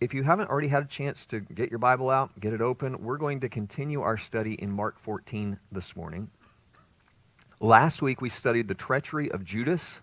if 0.00 0.14
you 0.14 0.22
haven't 0.22 0.48
already 0.48 0.68
had 0.68 0.82
a 0.82 0.86
chance 0.86 1.26
to 1.26 1.40
get 1.40 1.68
your 1.68 1.78
Bible 1.78 2.08
out, 2.08 2.38
get 2.40 2.54
it 2.54 2.62
open, 2.62 3.04
we're 3.04 3.18
going 3.18 3.40
to 3.40 3.50
continue 3.50 4.00
our 4.00 4.16
study 4.16 4.54
in 4.54 4.70
Mark 4.70 4.98
14 4.98 5.58
this 5.70 5.94
morning. 5.94 6.30
Last 7.60 8.00
week, 8.00 8.22
we 8.22 8.30
studied 8.30 8.66
the 8.66 8.74
treachery 8.74 9.30
of 9.30 9.44
Judas 9.44 10.00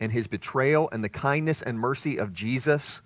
and 0.00 0.10
his 0.10 0.26
betrayal 0.26 0.88
and 0.90 1.04
the 1.04 1.10
kindness 1.10 1.60
and 1.60 1.78
mercy 1.78 2.16
of 2.16 2.32
Jesus 2.32 3.02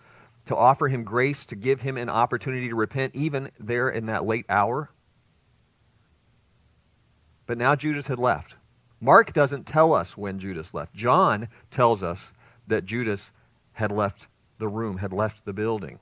to 0.47 0.55
offer 0.55 0.87
him 0.87 1.03
grace, 1.03 1.45
to 1.47 1.57
give 1.57 1.83
him 1.83 1.97
an 1.97 2.09
opportunity 2.09 2.69
to 2.69 2.77
repent, 2.77 3.17
even 3.17 3.51
there 3.59 3.89
in 3.89 4.07
that 4.07 4.25
late 4.25 4.47
hour. 4.49 4.91
But 7.47 7.59
now 7.59 7.75
Judas 7.75 8.07
had 8.07 8.21
left. 8.21 8.55
Mark 9.01 9.33
doesn't 9.33 9.67
tell 9.67 9.93
us 9.93 10.17
when 10.17 10.39
Judas 10.39 10.73
left. 10.73 10.95
John 10.95 11.49
tells 11.73 12.05
us 12.05 12.33
that 12.69 12.85
Judas 12.85 13.33
had 13.73 13.91
left 13.91 14.29
the 14.59 14.69
room, 14.69 14.99
had 14.99 15.13
left 15.13 15.45
the 15.45 15.53
building. 15.53 15.99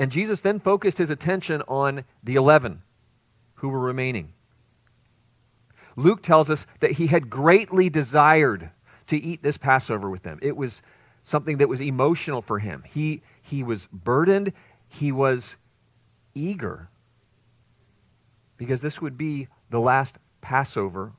And 0.00 0.10
Jesus 0.10 0.40
then 0.40 0.60
focused 0.60 0.96
his 0.96 1.10
attention 1.10 1.60
on 1.68 2.04
the 2.24 2.36
11 2.36 2.80
who 3.56 3.68
were 3.68 3.80
remaining. 3.80 4.32
Luke 5.94 6.22
tells 6.22 6.48
us 6.48 6.64
that 6.80 6.92
he 6.92 7.08
had 7.08 7.28
greatly 7.28 7.90
desired 7.90 8.70
to 9.08 9.18
eat 9.18 9.42
this 9.42 9.58
Passover 9.58 10.08
with 10.08 10.22
them. 10.22 10.38
It 10.40 10.56
was 10.56 10.80
something 11.22 11.58
that 11.58 11.68
was 11.68 11.82
emotional 11.82 12.40
for 12.40 12.60
him. 12.60 12.82
He, 12.88 13.20
he 13.42 13.62
was 13.62 13.88
burdened, 13.92 14.54
he 14.88 15.12
was 15.12 15.58
eager, 16.34 16.88
because 18.56 18.80
this 18.80 19.02
would 19.02 19.18
be 19.18 19.48
the 19.68 19.80
last 19.80 20.16
Passover 20.40 21.12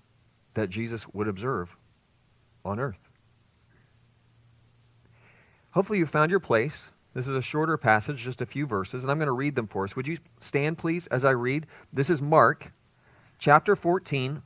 that 0.56 0.72
Jesus 0.72 1.08
would 1.14 1.28
observe 1.28 1.78
on 2.66 2.80
earth. 2.80 3.10
Hopefully, 5.70 6.00
you 6.00 6.08
found 6.08 6.32
your 6.32 6.40
place. 6.40 6.90
This 7.14 7.28
is 7.28 7.36
a 7.36 7.42
shorter 7.42 7.78
passage, 7.78 8.18
just 8.18 8.42
a 8.42 8.46
few 8.46 8.66
verses, 8.66 9.04
and 9.04 9.12
I'm 9.12 9.18
going 9.18 9.28
to 9.28 9.34
read 9.34 9.56
them 9.56 9.68
for 9.68 9.84
us. 9.84 9.96
Would 9.96 10.08
you 10.08 10.18
stand, 10.40 10.78
please, 10.78 11.08
as 11.08 11.26
I 11.26 11.32
read? 11.32 11.68
This 11.92 12.10
is 12.10 12.22
Mark 12.22 12.72
chapter 13.38 13.76
14, 13.76 14.42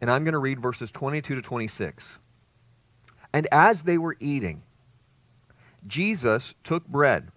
and 0.00 0.10
I'm 0.10 0.22
going 0.22 0.32
to 0.32 0.38
read 0.38 0.60
verses 0.60 0.92
22 0.92 1.34
to 1.34 1.42
26. 1.42 2.18
And 3.32 3.48
as 3.50 3.82
they 3.82 3.98
were 3.98 4.16
eating, 4.20 4.62
Jesus 5.88 6.54
took 6.62 6.86
bread, 6.86 7.32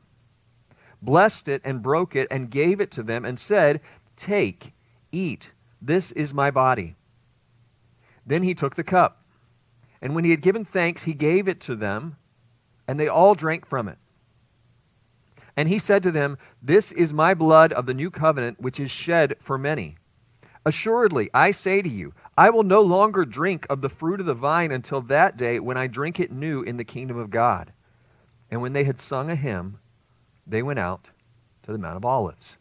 blessed 1.02 1.48
it, 1.48 1.62
and 1.66 1.82
broke 1.82 2.16
it, 2.16 2.28
and 2.30 2.52
gave 2.52 2.80
it 2.80 2.92
to 2.92 3.04
them, 3.04 3.26
and 3.26 3.40
said, 3.40 3.82
Take, 4.16 4.74
eat, 5.12 5.52
this 5.82 6.12
is 6.12 6.36
my 6.36 6.52
body. 6.52 6.96
Then 8.28 8.44
he 8.44 8.54
took 8.54 8.76
the 8.76 8.84
cup, 8.84 9.24
and 10.04 10.14
when 10.14 10.24
he 10.24 10.30
had 10.30 10.42
given 10.42 10.64
thanks, 10.64 11.04
he 11.04 11.16
gave 11.16 11.48
it 11.48 11.60
to 11.62 11.76
them, 11.76 12.18
and 12.88 13.00
they 13.00 13.08
all 13.08 13.34
drank 13.34 13.66
from 13.66 13.88
it. 13.88 13.98
And 15.58 15.68
he 15.68 15.80
said 15.80 16.04
to 16.04 16.12
them, 16.12 16.38
This 16.62 16.92
is 16.92 17.12
my 17.12 17.34
blood 17.34 17.74
of 17.74 17.88
the 17.88 17.96
new 17.96 18.12
covenant, 18.12 18.62
which 18.62 18.80
is 18.80 18.92
shed 18.92 19.36
for 19.40 19.58
many. 19.58 19.98
Assuredly, 20.64 21.32
I 21.34 21.52
say 21.52 21.82
to 21.82 21.90
you, 21.90 22.14
I 22.38 22.52
will 22.52 22.64
no 22.64 22.82
longer 22.82 23.26
drink 23.26 23.66
of 23.70 23.82
the 23.82 23.90
fruit 23.90 24.20
of 24.20 24.28
the 24.28 24.36
vine 24.36 24.72
until 24.72 25.02
that 25.02 25.36
day 25.36 25.60
when 25.60 25.78
I 25.78 25.88
drink 25.88 26.20
it 26.20 26.32
new 26.32 26.62
in 26.62 26.78
the 26.78 26.84
kingdom 26.84 27.18
of 27.18 27.32
God. 27.32 27.74
And 28.52 28.62
when 28.62 28.74
they 28.74 28.84
had 28.84 29.00
sung 29.00 29.32
a 29.32 29.36
hymn, 29.36 29.80
they 30.46 30.62
went 30.62 30.80
out 30.80 31.10
to 31.64 31.72
the 31.72 31.78
Mount 31.78 31.98
of 31.98 32.06
Olives. 32.06 32.58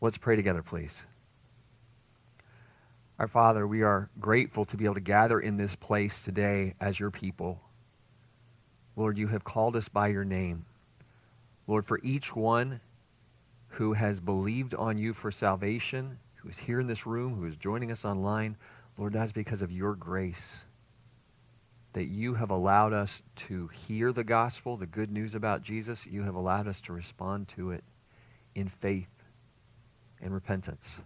Let's 0.00 0.18
pray 0.18 0.36
together, 0.36 0.62
please. 0.62 1.04
Our 3.18 3.28
Father, 3.28 3.66
we 3.66 3.82
are 3.82 4.10
grateful 4.20 4.64
to 4.66 4.76
be 4.76 4.84
able 4.84 4.96
to 4.96 5.00
gather 5.00 5.38
in 5.38 5.56
this 5.56 5.76
place 5.76 6.24
today 6.24 6.74
as 6.80 6.98
your 6.98 7.10
people. 7.10 7.60
Lord, 8.96 9.16
you 9.16 9.28
have 9.28 9.44
called 9.44 9.76
us 9.76 9.88
by 9.88 10.08
your 10.08 10.24
name. 10.24 10.66
Lord, 11.72 11.86
for 11.86 12.00
each 12.02 12.36
one 12.36 12.82
who 13.68 13.94
has 13.94 14.20
believed 14.20 14.74
on 14.74 14.98
you 14.98 15.14
for 15.14 15.30
salvation, 15.30 16.18
who 16.34 16.50
is 16.50 16.58
here 16.58 16.80
in 16.80 16.86
this 16.86 17.06
room, 17.06 17.34
who 17.34 17.46
is 17.46 17.56
joining 17.56 17.90
us 17.90 18.04
online, 18.04 18.58
Lord, 18.98 19.14
that 19.14 19.24
is 19.24 19.32
because 19.32 19.62
of 19.62 19.72
your 19.72 19.94
grace. 19.94 20.64
That 21.94 22.08
you 22.08 22.34
have 22.34 22.50
allowed 22.50 22.92
us 22.92 23.22
to 23.36 23.68
hear 23.68 24.12
the 24.12 24.22
gospel, 24.22 24.76
the 24.76 24.84
good 24.84 25.10
news 25.10 25.34
about 25.34 25.62
Jesus. 25.62 26.04
You 26.04 26.24
have 26.24 26.34
allowed 26.34 26.68
us 26.68 26.82
to 26.82 26.92
respond 26.92 27.48
to 27.56 27.70
it 27.70 27.84
in 28.54 28.68
faith 28.68 29.22
and 30.20 30.34
repentance. 30.34 31.00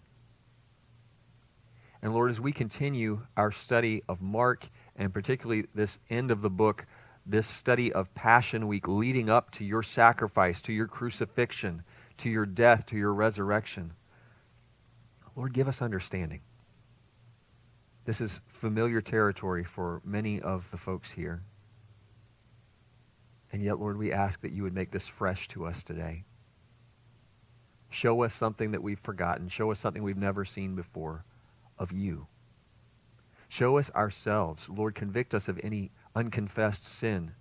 And 2.02 2.12
Lord, 2.12 2.28
as 2.28 2.40
we 2.40 2.50
continue 2.50 3.20
our 3.36 3.52
study 3.52 4.02
of 4.08 4.20
Mark, 4.20 4.68
and 4.96 5.14
particularly 5.14 5.66
this 5.76 6.00
end 6.10 6.32
of 6.32 6.42
the 6.42 6.50
book, 6.50 6.86
this 7.26 7.46
study 7.46 7.92
of 7.92 8.14
Passion 8.14 8.68
Week 8.68 8.86
leading 8.86 9.28
up 9.28 9.50
to 9.52 9.64
your 9.64 9.82
sacrifice, 9.82 10.62
to 10.62 10.72
your 10.72 10.86
crucifixion, 10.86 11.82
to 12.18 12.30
your 12.30 12.46
death, 12.46 12.86
to 12.86 12.96
your 12.96 13.12
resurrection, 13.12 13.92
Lord, 15.36 15.52
give 15.52 15.68
us 15.68 15.82
understanding. 15.82 16.40
This 18.06 18.20
is 18.20 18.40
familiar 18.46 19.02
territory 19.02 19.64
for 19.64 20.00
many 20.04 20.40
of 20.40 20.70
the 20.70 20.78
folks 20.78 21.10
here. 21.10 21.42
And 23.52 23.62
yet, 23.62 23.78
Lord, 23.78 23.98
we 23.98 24.12
ask 24.12 24.40
that 24.40 24.52
you 24.52 24.62
would 24.62 24.74
make 24.74 24.90
this 24.90 25.06
fresh 25.06 25.46
to 25.48 25.66
us 25.66 25.84
today. 25.84 26.24
Show 27.90 28.22
us 28.22 28.32
something 28.32 28.72
that 28.72 28.82
we've 28.82 28.98
forgotten. 28.98 29.48
Show 29.48 29.70
us 29.70 29.78
something 29.78 30.02
we've 30.02 30.16
never 30.16 30.44
seen 30.44 30.74
before 30.74 31.24
of 31.78 31.92
you. 31.92 32.26
Show 33.48 33.78
us 33.78 33.90
ourselves. 33.90 34.68
Lord, 34.68 34.94
convict 34.94 35.34
us 35.34 35.48
of 35.48 35.60
any 35.62 35.90
unconfessed 36.16 36.84
sin 36.84 37.32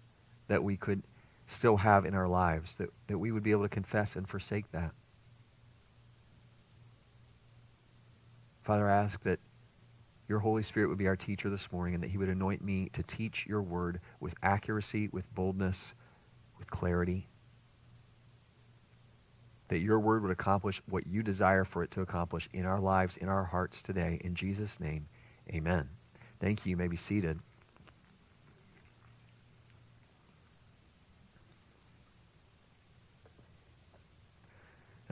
that 0.47 0.63
we 0.63 0.77
could 0.77 1.01
still 1.47 1.77
have 1.77 2.05
in 2.05 2.13
our 2.13 2.27
lives, 2.27 2.75
that, 2.75 2.89
that 3.07 3.17
we 3.17 3.31
would 3.31 3.41
be 3.41 3.51
able 3.51 3.63
to 3.63 3.69
confess 3.69 4.15
and 4.15 4.29
forsake 4.29 4.71
that. 4.71 4.91
Father, 8.61 8.87
I 8.87 8.97
ask 8.97 9.23
that 9.23 9.39
your 10.27 10.39
Holy 10.39 10.63
Spirit 10.63 10.89
would 10.89 10.97
be 10.97 11.07
our 11.07 11.15
teacher 11.15 11.49
this 11.49 11.71
morning 11.71 11.95
and 11.95 12.03
that 12.03 12.09
he 12.09 12.17
would 12.17 12.29
anoint 12.29 12.63
me 12.63 12.89
to 12.93 13.01
teach 13.01 13.47
your 13.47 13.61
word 13.61 13.99
with 14.19 14.35
accuracy, 14.43 15.07
with 15.11 15.33
boldness, 15.33 15.93
with 16.57 16.69
clarity 16.69 17.27
that 19.67 19.79
your 19.79 19.99
word 19.99 20.21
would 20.21 20.31
accomplish 20.31 20.81
what 20.89 21.07
you 21.07 21.23
desire 21.23 21.63
for 21.63 21.83
it 21.83 21.91
to 21.91 22.01
accomplish 22.01 22.47
in 22.53 22.65
our 22.65 22.79
lives, 22.79 23.17
in 23.17 23.29
our 23.29 23.43
hearts 23.43 23.81
today. 23.81 24.19
In 24.23 24.35
Jesus' 24.35 24.79
name, 24.79 25.07
amen. 25.49 25.89
Thank 26.39 26.65
you. 26.65 26.71
You 26.71 26.77
may 26.77 26.87
be 26.87 26.97
seated. 26.97 27.39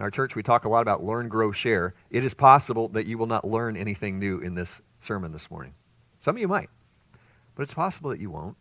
Our 0.03 0.11
church, 0.11 0.35
we 0.35 0.43
talk 0.43 0.65
a 0.65 0.69
lot 0.69 0.81
about 0.81 1.01
learn, 1.01 1.29
grow, 1.29 1.53
share. 1.53 1.93
It 2.09 2.25
is 2.25 2.33
possible 2.33 2.89
that 2.89 3.07
you 3.07 3.17
will 3.17 3.25
not 3.25 3.47
learn 3.47 3.77
anything 3.77 4.19
new 4.19 4.39
in 4.39 4.53
this 4.53 4.81
sermon 4.99 5.31
this 5.31 5.49
morning. 5.49 5.73
Some 6.19 6.35
of 6.35 6.41
you 6.41 6.47
might, 6.49 6.69
but 7.55 7.63
it's 7.63 7.73
possible 7.73 8.09
that 8.09 8.19
you 8.19 8.29
won't. 8.29 8.57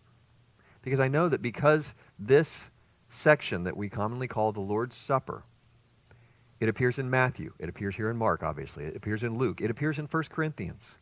Because 0.83 1.01
I 1.01 1.09
know 1.09 1.29
that 1.29 1.43
because 1.43 1.95
this 2.17 2.71
section 3.09 3.65
that 3.65 3.77
we 3.77 3.89
commonly 3.89 4.29
call 4.29 4.53
the 4.53 4.61
Lord's 4.61 4.95
Supper 4.95 5.43
it 6.61 6.69
appears 6.69 7.01
in 7.01 7.11
Matthew. 7.11 7.53
It 7.59 7.69
appears 7.69 7.97
here 7.97 8.09
in 8.09 8.17
Mark, 8.17 8.45
obviously. 8.45 8.85
It 8.85 8.95
appears 8.95 9.25
in 9.25 9.37
Luke. 9.37 9.61
It 9.61 9.69
appears 9.69 9.99
in 9.99 10.07
1 10.07 10.23
Corinthians. 10.31 10.93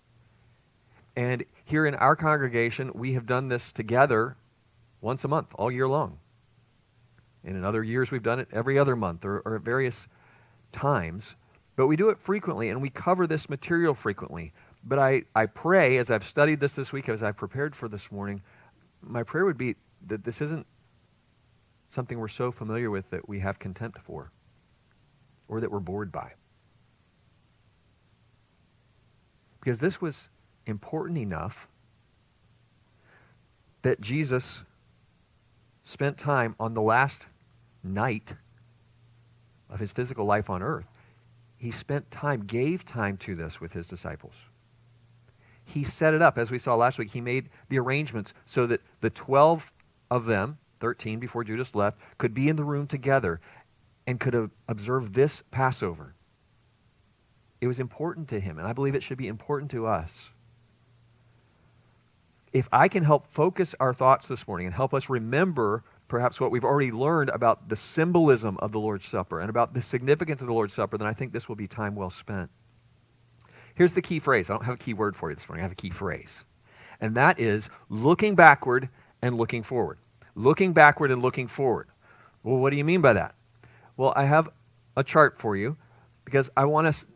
And 1.14 1.44
here 1.66 1.84
in 1.84 1.94
our 1.96 2.16
congregation, 2.16 2.92
we 2.94 3.12
have 3.12 3.26
done 3.26 3.48
this 3.48 3.74
together 3.74 4.38
once 5.02 5.22
a 5.22 5.28
month, 5.28 5.48
all 5.56 5.70
year 5.70 5.86
long. 5.86 6.18
And 7.44 7.58
in 7.58 7.62
other 7.62 7.84
years, 7.84 8.10
we've 8.10 8.22
done 8.22 8.40
it 8.40 8.48
every 8.50 8.78
other 8.78 8.96
month 8.96 9.26
or, 9.26 9.40
or 9.40 9.56
at 9.56 9.60
various 9.60 10.08
times. 10.72 11.36
But 11.76 11.86
we 11.86 11.96
do 11.96 12.10
it 12.10 12.18
frequently, 12.18 12.68
and 12.68 12.82
we 12.82 12.90
cover 12.90 13.26
this 13.26 13.48
material 13.48 13.94
frequently. 13.94 14.52
But 14.84 14.98
I, 14.98 15.22
I 15.34 15.46
pray, 15.46 15.96
as 15.98 16.10
I've 16.10 16.24
studied 16.24 16.60
this 16.60 16.74
this 16.74 16.92
week, 16.92 17.08
as 17.08 17.22
I've 17.22 17.36
prepared 17.36 17.76
for 17.76 17.88
this 17.88 18.10
morning, 18.10 18.42
my 19.02 19.22
prayer 19.22 19.44
would 19.44 19.58
be 19.58 19.76
that 20.06 20.24
this 20.24 20.40
isn't 20.40 20.66
something 21.88 22.18
we're 22.18 22.28
so 22.28 22.50
familiar 22.50 22.90
with 22.90 23.10
that 23.10 23.28
we 23.28 23.40
have 23.40 23.58
contempt 23.58 24.00
for 24.00 24.30
or 25.48 25.60
that 25.60 25.70
we're 25.70 25.80
bored 25.80 26.12
by. 26.12 26.32
Because 29.60 29.80
this 29.80 30.00
was 30.00 30.28
important 30.66 31.18
enough 31.18 31.68
that 33.82 34.00
Jesus 34.00 34.62
spent 35.82 36.16
time 36.16 36.54
on 36.60 36.74
the 36.74 36.82
last 36.82 37.26
night 37.82 38.34
of 39.70 39.80
his 39.80 39.92
physical 39.92 40.24
life 40.24 40.50
on 40.50 40.62
earth. 40.62 40.90
He 41.56 41.70
spent 41.70 42.10
time, 42.10 42.44
gave 42.46 42.84
time 42.84 43.16
to 43.18 43.34
this 43.34 43.60
with 43.60 43.72
his 43.72 43.86
disciples. 43.86 44.34
He 45.64 45.84
set 45.84 46.14
it 46.14 46.22
up, 46.22 46.36
as 46.38 46.50
we 46.50 46.58
saw 46.58 46.74
last 46.74 46.98
week. 46.98 47.12
He 47.12 47.20
made 47.20 47.48
the 47.68 47.78
arrangements 47.78 48.34
so 48.44 48.66
that 48.66 48.80
the 49.00 49.10
12 49.10 49.70
of 50.10 50.24
them, 50.24 50.58
13 50.80 51.20
before 51.20 51.44
Judas 51.44 51.74
left, 51.74 51.98
could 52.18 52.34
be 52.34 52.48
in 52.48 52.56
the 52.56 52.64
room 52.64 52.86
together 52.86 53.40
and 54.06 54.18
could 54.18 54.50
observe 54.66 55.12
this 55.12 55.42
Passover. 55.50 56.14
It 57.60 57.66
was 57.66 57.78
important 57.78 58.28
to 58.28 58.40
him, 58.40 58.58
and 58.58 58.66
I 58.66 58.72
believe 58.72 58.94
it 58.94 59.02
should 59.02 59.18
be 59.18 59.28
important 59.28 59.70
to 59.72 59.86
us. 59.86 60.30
If 62.52 62.68
I 62.72 62.88
can 62.88 63.04
help 63.04 63.26
focus 63.26 63.74
our 63.78 63.94
thoughts 63.94 64.26
this 64.26 64.48
morning 64.48 64.66
and 64.66 64.74
help 64.74 64.92
us 64.92 65.08
remember 65.08 65.84
perhaps 66.10 66.40
what 66.40 66.50
we've 66.50 66.64
already 66.64 66.90
learned 66.90 67.30
about 67.30 67.68
the 67.68 67.76
symbolism 67.76 68.58
of 68.58 68.72
the 68.72 68.80
Lord's 68.80 69.06
Supper 69.06 69.40
and 69.40 69.48
about 69.48 69.72
the 69.72 69.80
significance 69.80 70.40
of 70.40 70.48
the 70.48 70.52
Lord's 70.52 70.74
Supper, 70.74 70.98
then 70.98 71.06
I 71.06 71.14
think 71.14 71.32
this 71.32 71.48
will 71.48 71.56
be 71.56 71.68
time 71.68 71.94
well 71.94 72.10
spent. 72.10 72.50
Here's 73.76 73.92
the 73.92 74.02
key 74.02 74.18
phrase. 74.18 74.50
I 74.50 74.54
don't 74.54 74.64
have 74.64 74.74
a 74.74 74.78
key 74.78 74.92
word 74.92 75.16
for 75.16 75.30
you 75.30 75.36
this 75.36 75.48
morning, 75.48 75.62
I 75.62 75.64
have 75.64 75.72
a 75.72 75.76
key 75.76 75.90
phrase. 75.90 76.44
And 77.00 77.14
that 77.14 77.40
is 77.40 77.70
looking 77.88 78.34
backward 78.34 78.90
and 79.22 79.36
looking 79.36 79.62
forward. 79.62 79.98
Looking 80.34 80.72
backward 80.72 81.10
and 81.10 81.22
looking 81.22 81.46
forward. 81.46 81.88
Well, 82.42 82.58
what 82.58 82.70
do 82.70 82.76
you 82.76 82.84
mean 82.84 83.00
by 83.00 83.14
that? 83.14 83.36
Well, 83.96 84.12
I 84.16 84.24
have 84.24 84.50
a 84.96 85.04
chart 85.04 85.38
for 85.38 85.56
you 85.56 85.76
because 86.24 86.50
I 86.56 86.64
want 86.64 86.88
us 86.88 87.06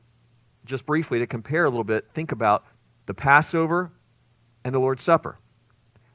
just 0.65 0.87
briefly 0.87 1.19
to 1.19 1.27
compare 1.27 1.65
a 1.65 1.69
little 1.69 1.85
bit, 1.85 2.07
think 2.15 2.33
about 2.33 2.65
the 3.07 3.15
Passover 3.15 3.91
and 4.65 4.75
the 4.75 4.79
Lord's 4.79 5.03
Supper. 5.03 5.39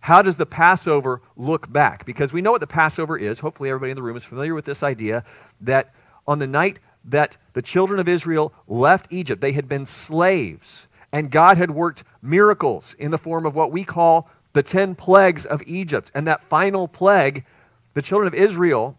How 0.02 0.22
does 0.22 0.38
the 0.38 0.46
Passover 0.46 1.22
look 1.36 1.72
back? 1.72 2.06
Because 2.06 2.32
we 2.32 2.42
know 2.42 2.52
what 2.52 2.62
the 2.62 2.68
Passover 2.68 3.18
is. 3.18 3.40
Hopefully, 3.40 3.70
everybody 3.70 3.92
in 3.92 3.96
the 3.96 4.04
room 4.04 4.18
is 4.18 4.24
familiar 4.24 4.56
with 4.56 4.66
this 4.66 4.84
idea 4.84 5.24
that 5.62 5.94
on 6.28 6.40
the 6.40 6.48
night 6.48 6.80
that 7.06 7.38
the 7.54 7.62
children 7.62 8.00
of 8.00 8.08
Israel 8.08 8.54
left 8.68 9.08
Egypt, 9.10 9.42
they 9.42 9.52
had 9.52 9.68
been 9.68 9.86
slaves, 9.86 10.88
and 11.12 11.32
God 11.32 11.58
had 11.58 11.72
worked 11.72 12.04
miracles 12.22 12.96
in 13.00 13.12
the 13.12 13.18
form 13.18 13.46
of 13.46 13.56
what 13.56 13.72
we 13.72 13.84
call 13.84 14.30
the 14.54 14.64
10 14.64 14.96
plagues 14.96 15.46
of 15.46 15.62
Egypt. 15.66 16.12
And 16.14 16.28
that 16.28 16.42
final 16.42 16.88
plague, 16.88 17.46
the 17.94 18.02
children 18.02 18.28
of 18.28 18.34
Israel, 18.34 18.98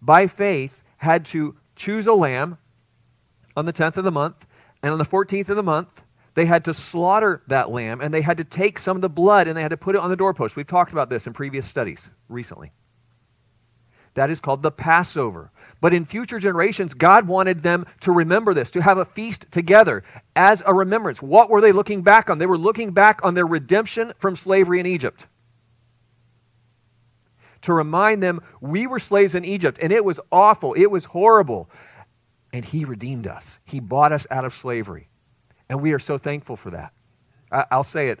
by 0.00 0.26
faith, 0.26 0.82
had 0.98 1.24
to 1.26 1.56
choose 1.74 2.06
a 2.06 2.14
lamb 2.14 2.58
on 3.56 3.66
the 3.66 3.72
10th 3.72 3.96
of 3.96 4.04
the 4.04 4.12
month, 4.12 4.46
and 4.82 4.92
on 4.92 4.98
the 4.98 5.04
14th 5.04 5.48
of 5.48 5.56
the 5.56 5.62
month, 5.62 6.02
they 6.36 6.44
had 6.44 6.66
to 6.66 6.74
slaughter 6.74 7.42
that 7.46 7.70
lamb 7.70 8.02
and 8.02 8.12
they 8.12 8.20
had 8.20 8.36
to 8.36 8.44
take 8.44 8.78
some 8.78 8.96
of 8.96 9.00
the 9.00 9.08
blood 9.08 9.48
and 9.48 9.56
they 9.56 9.62
had 9.62 9.70
to 9.70 9.76
put 9.76 9.96
it 9.96 10.02
on 10.02 10.10
the 10.10 10.16
doorpost. 10.16 10.54
We've 10.54 10.66
talked 10.66 10.92
about 10.92 11.08
this 11.08 11.26
in 11.26 11.32
previous 11.32 11.66
studies 11.66 12.10
recently. 12.28 12.72
That 14.12 14.28
is 14.28 14.38
called 14.38 14.62
the 14.62 14.70
Passover. 14.70 15.50
But 15.80 15.94
in 15.94 16.04
future 16.04 16.38
generations, 16.38 16.92
God 16.92 17.26
wanted 17.26 17.62
them 17.62 17.86
to 18.00 18.12
remember 18.12 18.52
this, 18.52 18.70
to 18.72 18.82
have 18.82 18.98
a 18.98 19.06
feast 19.06 19.46
together 19.50 20.04
as 20.34 20.62
a 20.66 20.74
remembrance. 20.74 21.22
What 21.22 21.48
were 21.48 21.62
they 21.62 21.72
looking 21.72 22.02
back 22.02 22.28
on? 22.28 22.38
They 22.38 22.46
were 22.46 22.58
looking 22.58 22.92
back 22.92 23.20
on 23.24 23.32
their 23.32 23.46
redemption 23.46 24.12
from 24.18 24.36
slavery 24.36 24.78
in 24.78 24.86
Egypt. 24.86 25.24
To 27.62 27.72
remind 27.72 28.22
them, 28.22 28.40
we 28.60 28.86
were 28.86 28.98
slaves 28.98 29.34
in 29.34 29.44
Egypt, 29.46 29.78
and 29.80 29.90
it 29.90 30.04
was 30.04 30.20
awful, 30.30 30.74
it 30.74 30.90
was 30.90 31.06
horrible. 31.06 31.70
And 32.52 32.64
He 32.64 32.84
redeemed 32.84 33.26
us, 33.26 33.58
He 33.64 33.80
bought 33.80 34.12
us 34.12 34.26
out 34.30 34.44
of 34.44 34.54
slavery. 34.54 35.08
And 35.68 35.80
we 35.80 35.92
are 35.92 35.98
so 35.98 36.18
thankful 36.18 36.56
for 36.56 36.70
that. 36.70 36.92
I, 37.50 37.76
will 37.76 37.84
say 37.84 38.08
it 38.08 38.20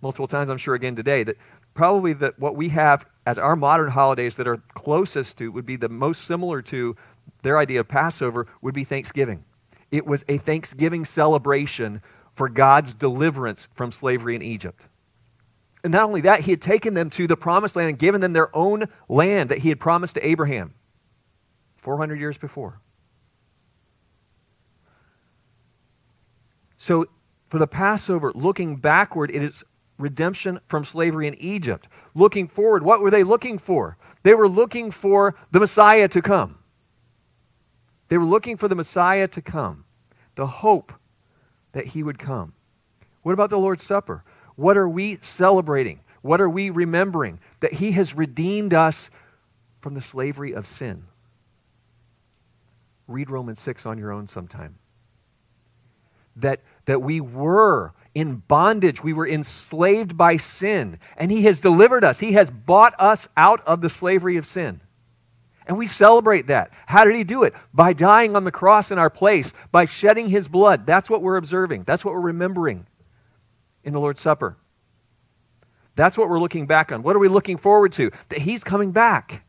multiple 0.00 0.26
times, 0.26 0.48
I'm 0.48 0.58
sure 0.58 0.74
again 0.74 0.96
today, 0.96 1.22
that 1.24 1.36
probably 1.74 2.12
that 2.14 2.38
what 2.38 2.56
we 2.56 2.68
have 2.70 3.06
as 3.26 3.38
our 3.38 3.56
modern 3.56 3.90
holidays 3.90 4.34
that 4.36 4.48
are 4.48 4.58
closest 4.74 5.38
to, 5.38 5.52
would 5.52 5.66
be 5.66 5.76
the 5.76 5.88
most 5.88 6.24
similar 6.24 6.60
to 6.62 6.96
their 7.42 7.58
idea 7.58 7.80
of 7.80 7.88
Passover, 7.88 8.46
would 8.60 8.74
be 8.74 8.84
Thanksgiving. 8.84 9.44
It 9.90 10.06
was 10.06 10.24
a 10.28 10.38
Thanksgiving 10.38 11.04
celebration 11.04 12.02
for 12.34 12.48
God's 12.48 12.94
deliverance 12.94 13.68
from 13.74 13.92
slavery 13.92 14.34
in 14.34 14.42
Egypt. 14.42 14.86
And 15.84 15.92
not 15.92 16.04
only 16.04 16.22
that, 16.22 16.40
he 16.40 16.52
had 16.52 16.62
taken 16.62 16.94
them 16.94 17.10
to 17.10 17.26
the 17.26 17.36
promised 17.36 17.76
land 17.76 17.88
and 17.90 17.98
given 17.98 18.20
them 18.20 18.32
their 18.32 18.54
own 18.56 18.86
land 19.08 19.50
that 19.50 19.58
he 19.58 19.68
had 19.68 19.80
promised 19.80 20.14
to 20.14 20.26
Abraham 20.26 20.74
400 21.76 22.18
years 22.18 22.38
before. 22.38 22.80
So, 26.82 27.06
for 27.48 27.60
the 27.60 27.68
Passover, 27.68 28.32
looking 28.34 28.74
backward, 28.74 29.30
it 29.30 29.40
is 29.40 29.62
redemption 29.98 30.58
from 30.66 30.82
slavery 30.82 31.28
in 31.28 31.36
Egypt. 31.36 31.86
Looking 32.12 32.48
forward, 32.48 32.82
what 32.82 33.00
were 33.00 33.10
they 33.12 33.22
looking 33.22 33.56
for? 33.56 33.96
They 34.24 34.34
were 34.34 34.48
looking 34.48 34.90
for 34.90 35.36
the 35.52 35.60
Messiah 35.60 36.08
to 36.08 36.20
come. 36.20 36.58
They 38.08 38.18
were 38.18 38.24
looking 38.24 38.56
for 38.56 38.66
the 38.66 38.74
Messiah 38.74 39.28
to 39.28 39.40
come, 39.40 39.84
the 40.34 40.48
hope 40.48 40.92
that 41.70 41.86
he 41.86 42.02
would 42.02 42.18
come. 42.18 42.52
What 43.22 43.30
about 43.30 43.50
the 43.50 43.60
Lord's 43.60 43.84
Supper? 43.84 44.24
What 44.56 44.76
are 44.76 44.88
we 44.88 45.18
celebrating? 45.22 46.00
What 46.20 46.40
are 46.40 46.50
we 46.50 46.68
remembering? 46.68 47.38
That 47.60 47.74
he 47.74 47.92
has 47.92 48.12
redeemed 48.12 48.74
us 48.74 49.08
from 49.80 49.94
the 49.94 50.00
slavery 50.00 50.52
of 50.52 50.66
sin. 50.66 51.04
Read 53.06 53.30
Romans 53.30 53.60
6 53.60 53.86
on 53.86 53.98
your 53.98 54.10
own 54.10 54.26
sometime. 54.26 54.80
That 56.36 56.62
that 56.84 57.02
we 57.02 57.20
were 57.20 57.92
in 58.14 58.36
bondage. 58.36 59.02
We 59.02 59.12
were 59.12 59.26
enslaved 59.26 60.16
by 60.16 60.36
sin. 60.36 60.98
And 61.16 61.30
He 61.30 61.42
has 61.42 61.60
delivered 61.60 62.04
us. 62.04 62.20
He 62.20 62.32
has 62.32 62.50
bought 62.50 62.94
us 62.98 63.28
out 63.36 63.60
of 63.66 63.80
the 63.80 63.90
slavery 63.90 64.36
of 64.36 64.46
sin. 64.46 64.80
And 65.66 65.78
we 65.78 65.86
celebrate 65.86 66.48
that. 66.48 66.70
How 66.86 67.04
did 67.04 67.16
He 67.16 67.24
do 67.24 67.44
it? 67.44 67.54
By 67.72 67.92
dying 67.92 68.36
on 68.36 68.44
the 68.44 68.50
cross 68.50 68.90
in 68.90 68.98
our 68.98 69.10
place, 69.10 69.52
by 69.70 69.84
shedding 69.84 70.28
His 70.28 70.48
blood. 70.48 70.86
That's 70.86 71.08
what 71.08 71.22
we're 71.22 71.36
observing. 71.36 71.84
That's 71.84 72.04
what 72.04 72.14
we're 72.14 72.20
remembering 72.20 72.86
in 73.84 73.92
the 73.92 74.00
Lord's 74.00 74.20
Supper. 74.20 74.56
That's 75.94 76.16
what 76.16 76.28
we're 76.28 76.40
looking 76.40 76.66
back 76.66 76.90
on. 76.90 77.02
What 77.02 77.16
are 77.16 77.20
we 77.20 77.28
looking 77.28 77.58
forward 77.58 77.92
to? 77.92 78.10
That 78.28 78.40
He's 78.40 78.64
coming 78.64 78.92
back. 78.92 79.44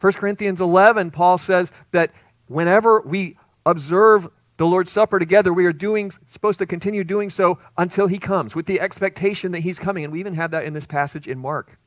1 0.00 0.14
Corinthians 0.14 0.60
11, 0.60 1.10
Paul 1.10 1.36
says 1.38 1.72
that 1.92 2.10
whenever 2.46 3.02
we 3.02 3.36
observe 3.66 4.28
the 4.60 4.66
Lord's 4.66 4.92
Supper 4.92 5.18
together, 5.18 5.54
we 5.54 5.64
are 5.64 5.72
doing, 5.72 6.12
supposed 6.26 6.58
to 6.58 6.66
continue 6.66 7.02
doing 7.02 7.30
so 7.30 7.58
until 7.78 8.08
He 8.08 8.18
comes, 8.18 8.54
with 8.54 8.66
the 8.66 8.78
expectation 8.78 9.52
that 9.52 9.60
He's 9.60 9.78
coming. 9.78 10.04
And 10.04 10.12
we 10.12 10.20
even 10.20 10.34
have 10.34 10.50
that 10.50 10.64
in 10.64 10.74
this 10.74 10.84
passage 10.84 11.26
in 11.26 11.38
Mark 11.38 11.78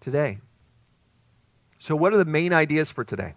today. 0.00 0.38
So, 1.78 1.94
what 1.94 2.12
are 2.12 2.16
the 2.16 2.24
main 2.24 2.52
ideas 2.52 2.90
for 2.90 3.04
today? 3.04 3.34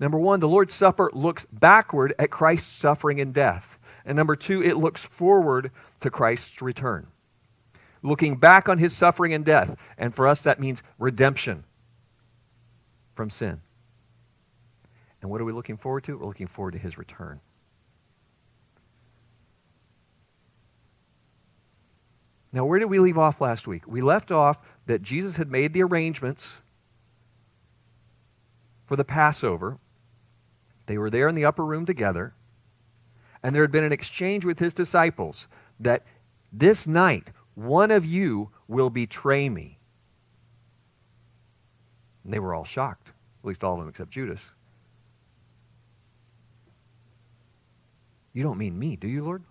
Number 0.00 0.18
one, 0.18 0.40
the 0.40 0.48
Lord's 0.48 0.72
Supper 0.72 1.10
looks 1.12 1.44
backward 1.52 2.14
at 2.18 2.30
Christ's 2.30 2.72
suffering 2.74 3.20
and 3.20 3.34
death. 3.34 3.78
And 4.06 4.16
number 4.16 4.34
two, 4.34 4.62
it 4.62 4.78
looks 4.78 5.02
forward 5.02 5.70
to 6.00 6.10
Christ's 6.10 6.62
return. 6.62 7.08
Looking 8.02 8.36
back 8.36 8.70
on 8.70 8.78
his 8.78 8.96
suffering 8.96 9.34
and 9.34 9.44
death. 9.44 9.76
And 9.98 10.14
for 10.14 10.26
us, 10.26 10.40
that 10.40 10.60
means 10.60 10.82
redemption 10.98 11.64
from 13.14 13.28
sin. 13.28 13.60
And 15.20 15.30
what 15.30 15.40
are 15.40 15.44
we 15.44 15.52
looking 15.52 15.76
forward 15.76 16.04
to? 16.04 16.16
We're 16.16 16.26
looking 16.26 16.46
forward 16.46 16.72
to 16.72 16.78
his 16.78 16.96
return. 16.96 17.40
Now, 22.52 22.64
where 22.64 22.78
did 22.78 22.86
we 22.86 22.98
leave 22.98 23.18
off 23.18 23.40
last 23.40 23.66
week? 23.66 23.86
We 23.86 24.00
left 24.00 24.30
off 24.30 24.58
that 24.86 25.02
Jesus 25.02 25.36
had 25.36 25.50
made 25.50 25.74
the 25.74 25.82
arrangements 25.82 26.58
for 28.86 28.96
the 28.96 29.04
Passover. 29.04 29.78
They 30.86 30.96
were 30.96 31.10
there 31.10 31.28
in 31.28 31.34
the 31.34 31.44
upper 31.44 31.64
room 31.64 31.84
together. 31.84 32.34
And 33.42 33.54
there 33.54 33.62
had 33.62 33.70
been 33.70 33.84
an 33.84 33.92
exchange 33.92 34.44
with 34.44 34.58
his 34.58 34.72
disciples 34.72 35.46
that 35.78 36.04
this 36.52 36.86
night 36.86 37.28
one 37.54 37.90
of 37.90 38.06
you 38.06 38.50
will 38.66 38.88
betray 38.88 39.48
me. 39.48 39.78
And 42.24 42.32
they 42.32 42.38
were 42.38 42.54
all 42.54 42.64
shocked, 42.64 43.08
at 43.08 43.46
least 43.46 43.62
all 43.62 43.74
of 43.74 43.80
them 43.80 43.88
except 43.88 44.10
Judas. 44.10 44.40
You 48.38 48.44
don't 48.44 48.56
mean 48.56 48.78
me, 48.78 48.94
do 48.94 49.08
you, 49.08 49.24
Lord? 49.24 49.42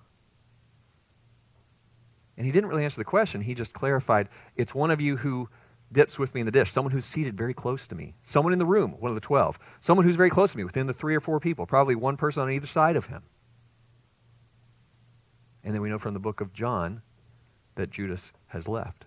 And 2.37 2.45
he 2.45 2.53
didn't 2.53 2.69
really 2.69 2.85
answer 2.85 2.95
the 2.95 3.03
question. 3.03 3.41
He 3.41 3.53
just 3.53 3.73
clarified 3.73 4.29
it's 4.55 4.73
one 4.73 4.91
of 4.91 5.01
you 5.01 5.17
who 5.17 5.49
dips 5.91 6.17
with 6.17 6.33
me 6.33 6.39
in 6.39 6.45
the 6.45 6.53
dish, 6.53 6.71
someone 6.71 6.93
who's 6.93 7.03
seated 7.03 7.35
very 7.35 7.53
close 7.53 7.85
to 7.87 7.95
me, 7.95 8.15
someone 8.23 8.53
in 8.53 8.59
the 8.59 8.65
room, 8.65 8.91
one 8.99 9.09
of 9.09 9.15
the 9.15 9.19
12, 9.19 9.59
someone 9.81 10.05
who's 10.05 10.15
very 10.15 10.29
close 10.29 10.53
to 10.53 10.57
me, 10.57 10.63
within 10.63 10.87
the 10.87 10.93
three 10.93 11.15
or 11.15 11.19
four 11.19 11.37
people, 11.41 11.65
probably 11.65 11.95
one 11.95 12.15
person 12.15 12.41
on 12.41 12.49
either 12.49 12.65
side 12.65 12.95
of 12.95 13.07
him. 13.07 13.23
And 15.65 15.75
then 15.75 15.81
we 15.81 15.89
know 15.89 15.99
from 15.99 16.13
the 16.13 16.19
book 16.21 16.39
of 16.39 16.53
John 16.53 17.01
that 17.75 17.89
Judas 17.89 18.31
has 18.47 18.69
left. 18.69 19.03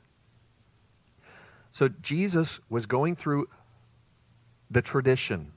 So 1.70 1.88
Jesus 1.88 2.60
was 2.68 2.84
going 2.84 3.16
through 3.16 3.48
the 4.70 4.82
tradition 4.82 5.52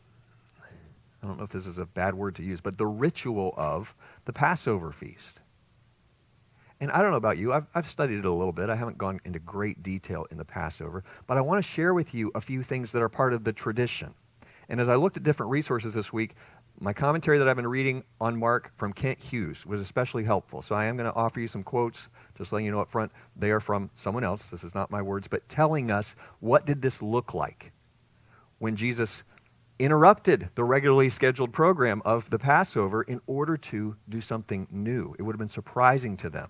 I 1.24 1.28
don't 1.28 1.38
know 1.38 1.46
if 1.46 1.52
this 1.52 1.68
is 1.68 1.78
a 1.78 1.86
bad 1.86 2.16
word 2.16 2.36
to 2.36 2.44
use, 2.44 2.60
but 2.60 2.78
the 2.78 2.86
ritual 2.86 3.54
of 3.56 3.96
the 4.26 4.34
Passover 4.34 4.92
feast. 4.92 5.40
And 6.82 6.92
I 6.92 7.02
don't 7.02 7.12
know 7.12 7.18
about 7.18 7.38
you, 7.38 7.54
I've, 7.54 7.66
I've 7.74 7.88
studied 7.88 8.20
it 8.20 8.26
a 8.26 8.34
little 8.34 8.52
bit. 8.52 8.70
I 8.70 8.76
haven't 8.76 8.98
gone 8.98 9.22
into 9.24 9.40
great 9.40 9.82
detail 9.82 10.28
in 10.32 10.38
the 10.38 10.44
Passover, 10.44 11.06
but 11.28 11.38
I 11.38 11.42
want 11.42 11.64
to 11.64 11.70
share 11.70 11.94
with 11.94 12.14
you 12.14 12.30
a 12.36 12.42
few 12.42 12.62
things 12.62 12.92
that 12.92 13.02
are 13.02 13.08
part 13.08 13.32
of 13.32 13.46
the 13.46 13.54
tradition. 13.54 14.14
And 14.68 14.82
as 14.82 14.90
I 14.90 14.96
looked 14.96 15.16
at 15.16 15.24
different 15.24 15.52
resources 15.52 15.94
this 15.94 16.12
week, 16.12 16.36
my 16.80 16.92
commentary 16.92 17.38
that 17.38 17.48
I've 17.48 17.56
been 17.56 17.68
reading 17.68 18.04
on 18.20 18.38
Mark 18.38 18.74
from 18.76 18.92
Kent 18.92 19.20
Hughes 19.20 19.66
was 19.66 19.80
especially 19.80 20.26
helpful. 20.26 20.62
So 20.62 20.76
I 20.76 20.86
am 20.86 20.98
going 20.98 21.10
to 21.10 21.16
offer 21.16 21.40
you 21.40 21.48
some 21.48 21.64
quotes, 21.64 22.10
just 22.38 22.52
letting 22.52 22.66
you 22.66 22.72
know 22.72 22.82
up 22.82 22.90
front. 22.90 23.14
They 23.38 23.52
are 23.52 23.62
from 23.62 23.90
someone 23.94 24.26
else. 24.26 24.48
This 24.48 24.66
is 24.66 24.76
not 24.76 24.92
my 24.92 25.02
words, 25.02 25.30
but 25.30 25.48
telling 25.48 25.90
us 25.90 26.16
what 26.42 26.66
did 26.66 26.82
this 26.82 27.02
look 27.02 27.34
like 27.34 27.72
when 28.60 28.76
Jesus 28.76 29.24
interrupted 29.80 30.50
the 30.56 30.64
regularly 30.64 31.10
scheduled 31.10 31.52
program 31.52 32.02
of 32.06 32.30
the 32.30 32.40
Passover 32.40 33.02
in 33.04 33.22
order 33.28 33.58
to 33.58 33.96
do 34.08 34.22
something 34.22 34.68
new. 34.72 35.16
It 35.18 35.24
would 35.24 35.34
have 35.34 35.40
been 35.40 35.50
surprising 35.50 36.18
to 36.18 36.30
them. 36.30 36.50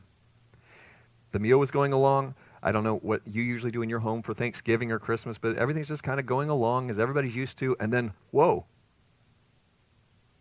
The 1.31 1.39
meal 1.39 1.57
was 1.57 1.71
going 1.71 1.93
along. 1.93 2.35
I 2.61 2.71
don't 2.71 2.83
know 2.83 2.97
what 2.97 3.21
you 3.25 3.41
usually 3.41 3.71
do 3.71 3.81
in 3.81 3.89
your 3.89 3.99
home 3.99 4.21
for 4.21 4.33
Thanksgiving 4.33 4.91
or 4.91 4.99
Christmas, 4.99 5.37
but 5.37 5.57
everything's 5.57 5.87
just 5.87 6.03
kind 6.03 6.19
of 6.19 6.25
going 6.25 6.49
along 6.49 6.89
as 6.89 6.99
everybody's 6.99 7.35
used 7.35 7.57
to. 7.57 7.75
And 7.79 7.91
then, 7.91 8.13
whoa, 8.31 8.65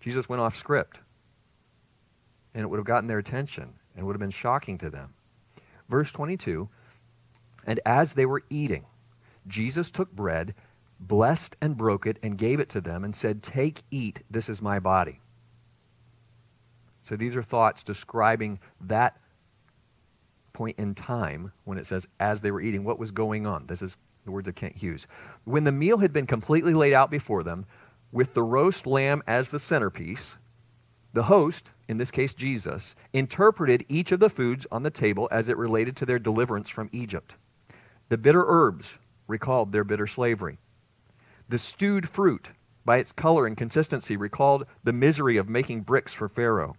Jesus 0.00 0.28
went 0.28 0.42
off 0.42 0.56
script. 0.56 1.00
And 2.54 2.62
it 2.62 2.66
would 2.66 2.76
have 2.76 2.86
gotten 2.86 3.08
their 3.08 3.18
attention 3.18 3.72
and 3.96 4.06
would 4.06 4.14
have 4.14 4.20
been 4.20 4.30
shocking 4.30 4.76
to 4.78 4.90
them. 4.90 5.14
Verse 5.88 6.12
22 6.12 6.68
And 7.66 7.80
as 7.86 8.14
they 8.14 8.26
were 8.26 8.42
eating, 8.50 8.84
Jesus 9.46 9.90
took 9.90 10.12
bread, 10.12 10.54
blessed 11.06 11.56
and 11.61 11.76
broke 11.76 12.06
it, 12.06 12.18
and 12.23 12.38
gave 12.38 12.61
it 12.61 12.68
to 12.71 12.80
them, 12.80 13.04
and 13.04 13.14
said, 13.14 13.42
Take, 13.42 13.82
eat, 13.90 14.23
this 14.30 14.49
is 14.49 14.62
my 14.62 14.78
body. 14.78 15.21
So 17.02 17.16
these 17.16 17.37
are 17.37 17.42
thoughts 17.42 17.82
describing 17.82 18.61
that 18.80 19.18
point 20.52 20.78
in 20.78 20.94
time 20.94 21.52
when 21.64 21.78
it 21.78 21.87
says, 21.87 22.06
as 22.21 22.40
they 22.40 22.50
were 22.50 22.61
eating, 22.61 22.85
what 22.85 22.99
was 22.99 23.11
going 23.11 23.47
on. 23.47 23.66
This 23.66 23.82
is 23.82 23.97
the 24.25 24.30
words 24.30 24.49
of 24.49 24.54
Kent 24.54 24.76
Hughes. 24.76 25.06
When 25.44 25.64
the 25.64 25.73
meal 25.73 25.99
had 25.99 26.12
been 26.12 26.26
completely 26.26 26.75
laid 26.75 26.92
out 26.92 27.11
before 27.11 27.42
them, 27.42 27.66
with 28.12 28.35
the 28.35 28.42
roast 28.42 28.87
lamb 28.87 29.23
as 29.26 29.49
the 29.49 29.59
centerpiece, 29.59 30.37
the 31.12 31.25
host, 31.25 31.71
in 31.88 31.97
this 31.97 32.11
case 32.11 32.35
Jesus, 32.35 32.94
interpreted 33.12 33.85
each 33.88 34.12
of 34.12 34.21
the 34.21 34.30
foods 34.30 34.66
on 34.71 34.82
the 34.82 34.90
table 34.90 35.28
as 35.30 35.49
it 35.49 35.56
related 35.56 35.97
to 35.97 36.06
their 36.06 36.18
deliverance 36.18 36.68
from 36.68 36.88
Egypt. 36.92 37.35
The 38.09 38.18
bitter 38.18 38.44
herbs 38.47 38.99
recalled 39.26 39.73
their 39.73 39.85
bitter 39.85 40.06
slavery. 40.06 40.59
The 41.52 41.59
stewed 41.59 42.09
fruit, 42.09 42.49
by 42.82 42.97
its 42.97 43.12
color 43.12 43.47
and 43.47 43.54
consistency, 43.54 44.16
recalled 44.16 44.64
the 44.85 44.92
misery 44.94 45.37
of 45.37 45.50
making 45.50 45.82
bricks 45.82 46.14
for 46.14 46.26
Pharaoh. 46.26 46.76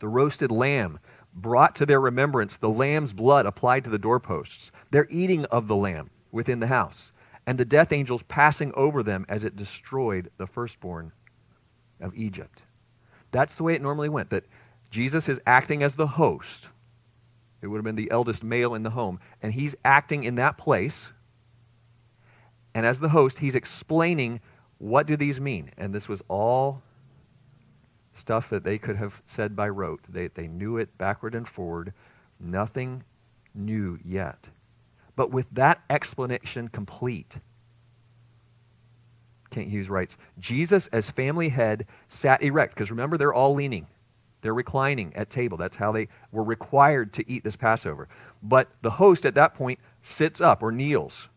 The 0.00 0.08
roasted 0.08 0.50
lamb 0.50 0.98
brought 1.32 1.76
to 1.76 1.86
their 1.86 2.00
remembrance 2.00 2.56
the 2.56 2.68
lamb's 2.68 3.12
blood 3.12 3.46
applied 3.46 3.84
to 3.84 3.90
the 3.90 4.00
doorposts, 4.00 4.72
their 4.90 5.06
eating 5.10 5.44
of 5.44 5.68
the 5.68 5.76
lamb 5.76 6.10
within 6.32 6.58
the 6.58 6.66
house, 6.66 7.12
and 7.46 7.56
the 7.56 7.64
death 7.64 7.92
angels 7.92 8.24
passing 8.24 8.72
over 8.74 9.04
them 9.04 9.24
as 9.28 9.44
it 9.44 9.54
destroyed 9.54 10.28
the 10.38 10.48
firstborn 10.48 11.12
of 12.00 12.16
Egypt. 12.16 12.62
That's 13.30 13.54
the 13.54 13.62
way 13.62 13.74
it 13.74 13.80
normally 13.80 14.08
went, 14.08 14.30
that 14.30 14.46
Jesus 14.90 15.28
is 15.28 15.40
acting 15.46 15.84
as 15.84 15.94
the 15.94 16.08
host. 16.08 16.70
It 17.62 17.68
would 17.68 17.76
have 17.76 17.84
been 17.84 17.94
the 17.94 18.10
eldest 18.10 18.42
male 18.42 18.74
in 18.74 18.82
the 18.82 18.90
home, 18.90 19.20
and 19.40 19.52
he's 19.52 19.76
acting 19.84 20.24
in 20.24 20.34
that 20.34 20.58
place. 20.58 21.12
And 22.76 22.84
as 22.84 23.00
the 23.00 23.08
host, 23.08 23.38
he's 23.38 23.54
explaining 23.54 24.40
what 24.76 25.06
do 25.06 25.16
these 25.16 25.40
mean? 25.40 25.70
And 25.78 25.94
this 25.94 26.10
was 26.10 26.22
all 26.28 26.82
stuff 28.12 28.50
that 28.50 28.64
they 28.64 28.76
could 28.76 28.96
have 28.96 29.22
said 29.26 29.56
by 29.56 29.70
rote. 29.70 30.02
They, 30.06 30.28
they 30.28 30.46
knew 30.46 30.76
it 30.76 30.98
backward 30.98 31.34
and 31.34 31.48
forward. 31.48 31.94
Nothing 32.38 33.02
new 33.54 33.98
yet. 34.04 34.48
But 35.16 35.30
with 35.30 35.46
that 35.52 35.80
explanation 35.88 36.68
complete, 36.68 37.36
Kent 39.48 39.68
Hughes 39.68 39.88
writes 39.88 40.18
Jesus, 40.38 40.86
as 40.88 41.10
family 41.10 41.48
head, 41.48 41.86
sat 42.08 42.42
erect. 42.42 42.74
Because 42.74 42.90
remember, 42.90 43.16
they're 43.16 43.32
all 43.32 43.54
leaning, 43.54 43.86
they're 44.42 44.52
reclining 44.52 45.16
at 45.16 45.30
table. 45.30 45.56
That's 45.56 45.78
how 45.78 45.92
they 45.92 46.08
were 46.30 46.44
required 46.44 47.14
to 47.14 47.24
eat 47.26 47.42
this 47.42 47.56
Passover. 47.56 48.06
But 48.42 48.68
the 48.82 48.90
host 48.90 49.24
at 49.24 49.34
that 49.34 49.54
point 49.54 49.80
sits 50.02 50.42
up 50.42 50.62
or 50.62 50.70
kneels. 50.70 51.30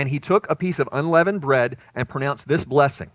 And 0.00 0.08
he 0.08 0.18
took 0.18 0.48
a 0.48 0.56
piece 0.56 0.78
of 0.78 0.88
unleavened 0.92 1.42
bread 1.42 1.76
and 1.94 2.08
pronounced 2.08 2.48
this 2.48 2.64
blessing 2.64 3.10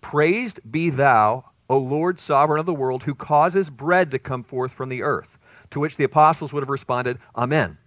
Praised 0.00 0.60
be 0.70 0.90
thou, 0.90 1.46
O 1.68 1.76
Lord, 1.76 2.20
sovereign 2.20 2.60
of 2.60 2.66
the 2.66 2.72
world, 2.72 3.02
who 3.02 3.16
causes 3.16 3.68
bread 3.68 4.12
to 4.12 4.20
come 4.20 4.44
forth 4.44 4.70
from 4.70 4.88
the 4.88 5.02
earth. 5.02 5.38
To 5.70 5.80
which 5.80 5.96
the 5.96 6.04
apostles 6.04 6.52
would 6.52 6.62
have 6.62 6.70
responded, 6.70 7.18
Amen. 7.34 7.78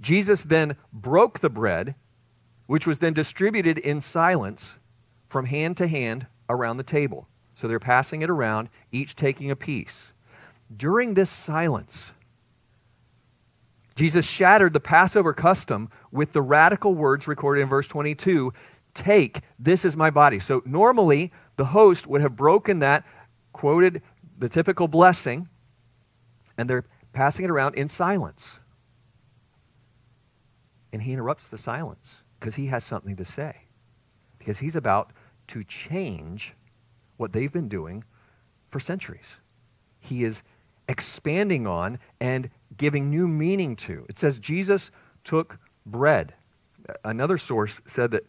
Jesus 0.00 0.40
then 0.40 0.74
broke 0.90 1.40
the 1.40 1.50
bread, 1.50 1.94
which 2.66 2.86
was 2.86 3.00
then 3.00 3.12
distributed 3.12 3.76
in 3.76 4.00
silence 4.00 4.78
from 5.28 5.44
hand 5.44 5.76
to 5.76 5.86
hand 5.86 6.26
around 6.48 6.78
the 6.78 6.82
table. 6.82 7.28
So 7.52 7.68
they're 7.68 7.78
passing 7.78 8.22
it 8.22 8.30
around, 8.30 8.70
each 8.90 9.16
taking 9.16 9.50
a 9.50 9.56
piece. 9.56 10.12
During 10.74 11.12
this 11.12 11.28
silence, 11.28 12.12
Jesus 14.00 14.24
shattered 14.24 14.72
the 14.72 14.80
Passover 14.80 15.34
custom 15.34 15.90
with 16.10 16.32
the 16.32 16.40
radical 16.40 16.94
words 16.94 17.28
recorded 17.28 17.60
in 17.60 17.68
verse 17.68 17.86
22 17.86 18.50
Take, 18.94 19.40
this 19.58 19.84
is 19.84 19.94
my 19.94 20.08
body. 20.08 20.38
So 20.38 20.62
normally, 20.64 21.32
the 21.56 21.66
host 21.66 22.06
would 22.06 22.22
have 22.22 22.34
broken 22.34 22.78
that, 22.78 23.04
quoted 23.52 24.00
the 24.38 24.48
typical 24.48 24.88
blessing, 24.88 25.50
and 26.56 26.70
they're 26.70 26.86
passing 27.12 27.44
it 27.44 27.50
around 27.50 27.74
in 27.74 27.88
silence. 27.88 28.58
And 30.94 31.02
he 31.02 31.12
interrupts 31.12 31.48
the 31.48 31.58
silence 31.58 32.08
because 32.38 32.54
he 32.54 32.68
has 32.68 32.84
something 32.84 33.16
to 33.16 33.24
say. 33.26 33.64
Because 34.38 34.60
he's 34.60 34.76
about 34.76 35.12
to 35.48 35.62
change 35.62 36.54
what 37.18 37.34
they've 37.34 37.52
been 37.52 37.68
doing 37.68 38.04
for 38.70 38.80
centuries. 38.80 39.36
He 39.98 40.24
is 40.24 40.42
expanding 40.88 41.66
on 41.66 41.98
and 42.18 42.48
giving 42.76 43.10
new 43.10 43.28
meaning 43.28 43.76
to. 43.76 44.06
It 44.08 44.18
says 44.18 44.38
Jesus 44.38 44.90
took 45.24 45.58
bread. 45.86 46.34
Another 47.04 47.38
source 47.38 47.80
said 47.86 48.10
that 48.12 48.26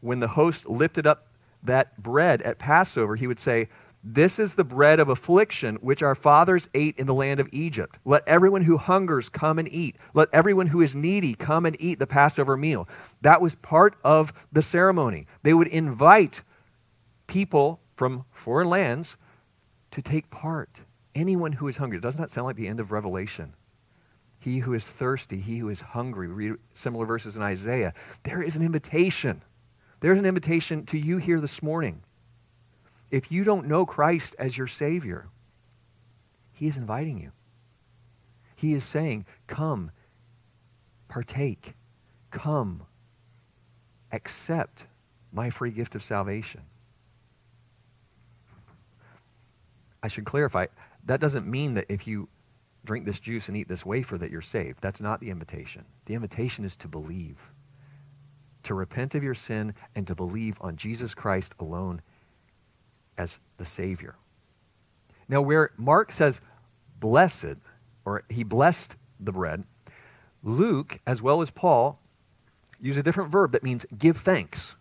when 0.00 0.20
the 0.20 0.28
host 0.28 0.68
lifted 0.68 1.06
up 1.06 1.26
that 1.62 2.00
bread 2.02 2.42
at 2.42 2.58
Passover, 2.58 3.16
he 3.16 3.26
would 3.26 3.40
say, 3.40 3.68
This 4.02 4.38
is 4.38 4.54
the 4.54 4.64
bread 4.64 5.00
of 5.00 5.08
affliction 5.08 5.76
which 5.76 6.02
our 6.02 6.14
fathers 6.14 6.68
ate 6.74 6.98
in 6.98 7.06
the 7.06 7.14
land 7.14 7.40
of 7.40 7.48
Egypt. 7.52 7.98
Let 8.04 8.26
everyone 8.28 8.62
who 8.62 8.76
hungers 8.76 9.28
come 9.28 9.58
and 9.58 9.72
eat. 9.72 9.96
Let 10.12 10.28
everyone 10.32 10.66
who 10.66 10.82
is 10.82 10.94
needy 10.94 11.34
come 11.34 11.64
and 11.64 11.76
eat 11.80 11.98
the 11.98 12.06
Passover 12.06 12.56
meal. 12.56 12.88
That 13.22 13.40
was 13.40 13.54
part 13.54 13.96
of 14.04 14.32
the 14.52 14.62
ceremony. 14.62 15.26
They 15.42 15.54
would 15.54 15.68
invite 15.68 16.42
people 17.26 17.80
from 17.96 18.24
foreign 18.30 18.68
lands 18.68 19.16
to 19.92 20.02
take 20.02 20.30
part. 20.30 20.80
Anyone 21.14 21.52
who 21.52 21.68
is 21.68 21.76
hungry. 21.76 22.00
Doesn't 22.00 22.20
that 22.20 22.30
sound 22.30 22.46
like 22.46 22.56
the 22.56 22.68
end 22.68 22.80
of 22.80 22.92
Revelation? 22.92 23.54
He 24.44 24.58
who 24.58 24.74
is 24.74 24.86
thirsty, 24.86 25.40
he 25.40 25.58
who 25.58 25.70
is 25.70 25.80
hungry. 25.80 26.28
Read 26.28 26.54
similar 26.74 27.06
verses 27.06 27.36
in 27.36 27.42
Isaiah. 27.42 27.94
There 28.24 28.42
is 28.42 28.56
an 28.56 28.62
invitation 28.62 29.42
there's 30.04 30.18
an 30.18 30.26
invitation 30.26 30.84
to 30.88 30.98
you 30.98 31.16
here 31.16 31.40
this 31.40 31.62
morning. 31.62 32.02
If 33.10 33.32
you 33.32 33.42
don't 33.42 33.66
know 33.66 33.86
Christ 33.86 34.36
as 34.38 34.58
your 34.58 34.66
Savior, 34.66 35.28
He 36.52 36.66
is 36.66 36.76
inviting 36.76 37.18
you. 37.18 37.32
He 38.54 38.74
is 38.74 38.84
saying, 38.84 39.24
Come, 39.46 39.92
partake, 41.08 41.72
come, 42.30 42.82
accept 44.12 44.84
my 45.32 45.48
free 45.48 45.70
gift 45.70 45.94
of 45.94 46.02
salvation. 46.02 46.60
I 50.02 50.08
should 50.08 50.26
clarify 50.26 50.66
that 51.06 51.18
doesn't 51.18 51.46
mean 51.46 51.72
that 51.74 51.86
if 51.88 52.06
you 52.06 52.28
drink 52.84 53.04
this 53.04 53.20
juice 53.20 53.48
and 53.48 53.56
eat 53.56 53.68
this 53.68 53.86
wafer 53.86 54.18
that 54.18 54.30
you're 54.30 54.40
saved. 54.40 54.80
That's 54.80 55.00
not 55.00 55.20
the 55.20 55.30
invitation. 55.30 55.84
The 56.06 56.14
invitation 56.14 56.64
is 56.64 56.76
to 56.76 56.88
believe 56.88 57.50
to 58.64 58.74
repent 58.74 59.14
of 59.14 59.22
your 59.22 59.34
sin 59.34 59.74
and 59.94 60.06
to 60.06 60.14
believe 60.14 60.58
on 60.60 60.76
Jesus 60.76 61.14
Christ 61.14 61.54
alone 61.60 62.02
as 63.16 63.38
the 63.58 63.64
Savior. 63.64 64.16
Now, 65.28 65.40
where 65.40 65.70
Mark 65.76 66.10
says 66.10 66.40
blessed, 66.98 67.56
or 68.04 68.24
he 68.28 68.42
blessed 68.42 68.96
the 69.20 69.32
bread, 69.32 69.64
Luke, 70.42 70.98
as 71.06 71.22
well 71.22 71.40
as 71.40 71.50
Paul, 71.50 72.00
use 72.80 72.96
a 72.96 73.02
different 73.02 73.30
verb 73.30 73.52
that 73.52 73.62
means 73.62 73.86
give 73.96 74.18
thanks. 74.18 74.76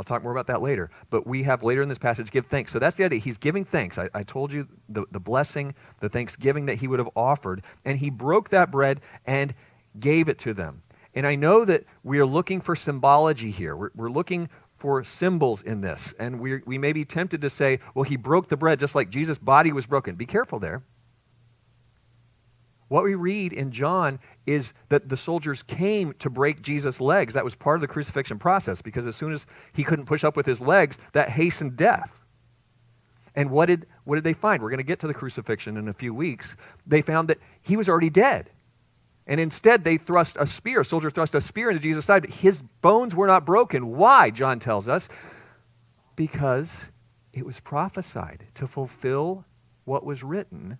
I'll 0.00 0.04
talk 0.04 0.22
more 0.22 0.32
about 0.32 0.46
that 0.46 0.62
later. 0.62 0.90
But 1.10 1.26
we 1.26 1.42
have 1.42 1.62
later 1.62 1.82
in 1.82 1.90
this 1.90 1.98
passage, 1.98 2.30
give 2.30 2.46
thanks. 2.46 2.72
So 2.72 2.78
that's 2.78 2.96
the 2.96 3.04
idea. 3.04 3.18
He's 3.18 3.36
giving 3.36 3.66
thanks. 3.66 3.98
I, 3.98 4.08
I 4.14 4.22
told 4.22 4.50
you 4.50 4.66
the, 4.88 5.04
the 5.10 5.20
blessing, 5.20 5.74
the 5.98 6.08
thanksgiving 6.08 6.64
that 6.66 6.76
he 6.76 6.88
would 6.88 6.98
have 7.00 7.10
offered. 7.14 7.62
And 7.84 7.98
he 7.98 8.08
broke 8.08 8.48
that 8.48 8.70
bread 8.70 9.02
and 9.26 9.54
gave 9.98 10.30
it 10.30 10.38
to 10.38 10.54
them. 10.54 10.80
And 11.14 11.26
I 11.26 11.34
know 11.34 11.66
that 11.66 11.84
we 12.02 12.18
are 12.18 12.24
looking 12.24 12.62
for 12.62 12.74
symbology 12.74 13.50
here. 13.50 13.76
We're, 13.76 13.90
we're 13.94 14.10
looking 14.10 14.48
for 14.78 15.04
symbols 15.04 15.60
in 15.60 15.82
this. 15.82 16.14
And 16.18 16.40
we 16.40 16.62
we 16.64 16.78
may 16.78 16.94
be 16.94 17.04
tempted 17.04 17.42
to 17.42 17.50
say, 17.50 17.80
well, 17.94 18.04
he 18.04 18.16
broke 18.16 18.48
the 18.48 18.56
bread 18.56 18.80
just 18.80 18.94
like 18.94 19.10
Jesus' 19.10 19.36
body 19.36 19.70
was 19.70 19.84
broken. 19.84 20.14
Be 20.14 20.24
careful 20.24 20.58
there. 20.58 20.82
What 22.90 23.04
we 23.04 23.14
read 23.14 23.52
in 23.52 23.70
John 23.70 24.18
is 24.46 24.72
that 24.88 25.08
the 25.08 25.16
soldiers 25.16 25.62
came 25.62 26.12
to 26.14 26.28
break 26.28 26.60
Jesus' 26.60 27.00
legs. 27.00 27.34
That 27.34 27.44
was 27.44 27.54
part 27.54 27.76
of 27.76 27.82
the 27.82 27.86
crucifixion 27.86 28.40
process 28.40 28.82
because 28.82 29.06
as 29.06 29.14
soon 29.14 29.32
as 29.32 29.46
he 29.72 29.84
couldn't 29.84 30.06
push 30.06 30.24
up 30.24 30.36
with 30.36 30.44
his 30.44 30.60
legs, 30.60 30.98
that 31.12 31.28
hastened 31.28 31.76
death. 31.76 32.24
And 33.36 33.52
what 33.52 33.66
did, 33.66 33.86
what 34.02 34.16
did 34.16 34.24
they 34.24 34.32
find? 34.32 34.60
We're 34.60 34.70
going 34.70 34.78
to 34.78 34.82
get 34.82 34.98
to 35.00 35.06
the 35.06 35.14
crucifixion 35.14 35.76
in 35.76 35.86
a 35.86 35.92
few 35.92 36.12
weeks. 36.12 36.56
They 36.84 37.00
found 37.00 37.28
that 37.28 37.38
he 37.62 37.76
was 37.76 37.88
already 37.88 38.10
dead. 38.10 38.50
And 39.24 39.38
instead, 39.38 39.84
they 39.84 39.96
thrust 39.96 40.36
a 40.40 40.44
spear. 40.44 40.80
A 40.80 40.84
soldier 40.84 41.10
thrust 41.10 41.36
a 41.36 41.40
spear 41.40 41.70
into 41.70 41.80
Jesus' 41.80 42.06
side, 42.06 42.22
but 42.22 42.30
his 42.30 42.60
bones 42.80 43.14
were 43.14 43.28
not 43.28 43.46
broken. 43.46 43.96
Why, 43.96 44.30
John 44.30 44.58
tells 44.58 44.88
us? 44.88 45.08
Because 46.16 46.88
it 47.32 47.46
was 47.46 47.60
prophesied 47.60 48.46
to 48.54 48.66
fulfill 48.66 49.44
what 49.84 50.04
was 50.04 50.24
written 50.24 50.78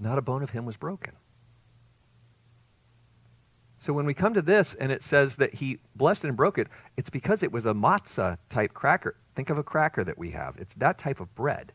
not 0.00 0.18
a 0.18 0.22
bone 0.22 0.42
of 0.42 0.50
him 0.50 0.64
was 0.64 0.76
broken. 0.76 1.14
So 3.78 3.92
when 3.92 4.04
we 4.04 4.12
come 4.12 4.34
to 4.34 4.42
this 4.42 4.74
and 4.74 4.92
it 4.92 5.02
says 5.02 5.36
that 5.36 5.54
he 5.54 5.78
blessed 5.96 6.24
and 6.24 6.36
broke 6.36 6.58
it, 6.58 6.68
it's 6.98 7.08
because 7.08 7.42
it 7.42 7.50
was 7.50 7.64
a 7.64 7.72
matzah 7.72 8.36
type 8.50 8.74
cracker. 8.74 9.16
Think 9.34 9.48
of 9.48 9.56
a 9.56 9.62
cracker 9.62 10.04
that 10.04 10.18
we 10.18 10.32
have. 10.32 10.56
It's 10.58 10.74
that 10.74 10.98
type 10.98 11.18
of 11.18 11.34
bread. 11.34 11.72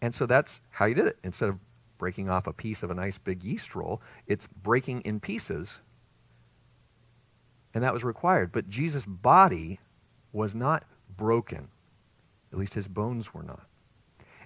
And 0.00 0.14
so 0.14 0.26
that's 0.26 0.60
how 0.70 0.86
he 0.86 0.94
did 0.94 1.06
it. 1.06 1.18
Instead 1.24 1.48
of 1.48 1.58
breaking 1.98 2.30
off 2.30 2.46
a 2.46 2.52
piece 2.52 2.82
of 2.82 2.90
a 2.90 2.94
nice 2.94 3.18
big 3.18 3.42
yeast 3.42 3.74
roll, 3.74 4.00
it's 4.26 4.46
breaking 4.46 5.00
in 5.00 5.18
pieces. 5.18 5.78
And 7.74 7.82
that 7.82 7.92
was 7.92 8.04
required. 8.04 8.52
But 8.52 8.68
Jesus' 8.68 9.04
body 9.04 9.80
was 10.32 10.54
not 10.54 10.84
broken. 11.16 11.68
At 12.52 12.58
least 12.58 12.74
his 12.74 12.86
bones 12.86 13.34
were 13.34 13.42
not. 13.42 13.66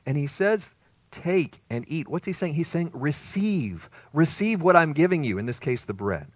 And 0.07 0.17
he 0.17 0.27
says, 0.27 0.75
Take 1.15 1.61
and 1.71 1.85
eat. 1.87 2.09
What's 2.09 2.27
he 2.27 2.33
saying? 2.33 2.55
He's 2.55 2.67
saying, 2.67 2.91
Receive. 2.93 3.89
Receive 4.13 4.63
what 4.63 4.75
I'm 4.75 4.93
giving 4.93 5.23
you, 5.23 5.39
in 5.39 5.47
this 5.47 5.61
case, 5.61 5.85
the 5.85 5.95
bread. 5.95 6.27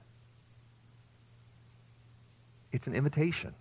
It's 2.71 2.87
an 2.87 2.95
invitation. 2.95 3.55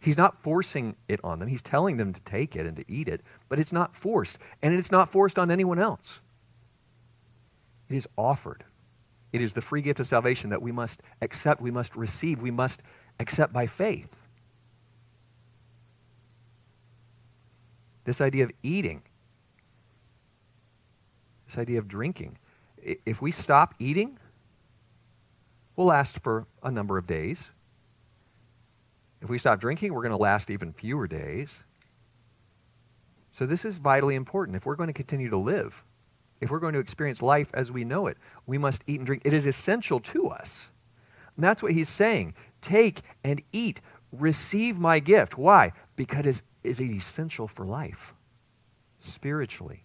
He's 0.00 0.18
not 0.18 0.42
forcing 0.42 0.96
it 1.08 1.18
on 1.24 1.38
them. 1.38 1.48
He's 1.48 1.62
telling 1.62 1.96
them 1.96 2.12
to 2.12 2.20
take 2.20 2.56
it 2.56 2.66
and 2.66 2.76
to 2.76 2.84
eat 2.88 3.08
it, 3.08 3.22
but 3.48 3.58
it's 3.58 3.72
not 3.72 3.94
forced. 3.94 4.38
And 4.62 4.74
it's 4.74 4.92
not 4.92 5.10
forced 5.10 5.38
on 5.38 5.50
anyone 5.50 5.78
else. 5.78 6.20
It 7.88 7.96
is 7.96 8.06
offered. 8.18 8.64
It 9.32 9.40
is 9.40 9.54
the 9.54 9.62
free 9.62 9.80
gift 9.80 9.98
of 9.98 10.06
salvation 10.06 10.50
that 10.50 10.60
we 10.60 10.72
must 10.72 11.02
accept, 11.22 11.62
we 11.62 11.70
must 11.70 11.96
receive, 11.96 12.42
we 12.42 12.50
must 12.50 12.82
accept 13.18 13.52
by 13.52 13.66
faith. 13.66 14.14
This 18.04 18.20
idea 18.20 18.44
of 18.44 18.52
eating, 18.62 19.02
this 21.48 21.58
idea 21.58 21.78
of 21.78 21.88
drinking. 21.88 22.38
If 22.76 23.20
we 23.20 23.32
stop 23.32 23.74
eating, 23.78 24.18
we'll 25.74 25.88
last 25.88 26.20
for 26.20 26.46
a 26.62 26.70
number 26.70 26.96
of 26.98 27.06
days. 27.06 27.42
If 29.20 29.28
we 29.28 29.38
stop 29.38 29.60
drinking, 29.60 29.92
we're 29.92 30.02
going 30.02 30.12
to 30.12 30.18
last 30.18 30.50
even 30.50 30.72
fewer 30.72 31.08
days. 31.08 31.62
So, 33.32 33.46
this 33.46 33.64
is 33.64 33.78
vitally 33.78 34.14
important. 34.14 34.56
If 34.56 34.66
we're 34.66 34.76
going 34.76 34.88
to 34.88 34.92
continue 34.92 35.30
to 35.30 35.36
live, 35.36 35.84
if 36.40 36.50
we're 36.50 36.60
going 36.60 36.74
to 36.74 36.80
experience 36.80 37.20
life 37.22 37.48
as 37.54 37.72
we 37.72 37.84
know 37.84 38.06
it, 38.06 38.16
we 38.46 38.58
must 38.58 38.82
eat 38.86 38.98
and 38.98 39.06
drink. 39.06 39.22
It 39.24 39.32
is 39.32 39.46
essential 39.46 40.00
to 40.00 40.28
us. 40.28 40.68
And 41.36 41.44
that's 41.44 41.62
what 41.62 41.72
he's 41.72 41.88
saying. 41.88 42.34
Take 42.60 43.02
and 43.24 43.42
eat. 43.52 43.80
Receive 44.12 44.78
my 44.78 44.98
gift. 44.98 45.36
Why? 45.36 45.72
Because 45.96 46.42
is 46.64 46.80
essential 46.80 47.48
for 47.48 47.64
life 47.64 48.14
spiritually. 49.00 49.84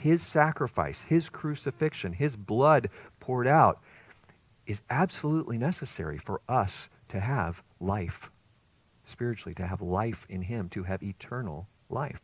His 0.00 0.22
sacrifice, 0.22 1.02
his 1.02 1.28
crucifixion, 1.28 2.14
his 2.14 2.34
blood 2.34 2.88
poured 3.20 3.46
out 3.46 3.82
is 4.66 4.80
absolutely 4.88 5.58
necessary 5.58 6.16
for 6.16 6.40
us 6.48 6.88
to 7.08 7.20
have 7.20 7.62
life 7.80 8.30
spiritually, 9.04 9.54
to 9.56 9.66
have 9.66 9.82
life 9.82 10.26
in 10.30 10.40
him, 10.40 10.70
to 10.70 10.84
have 10.84 11.02
eternal 11.02 11.68
life. 11.90 12.22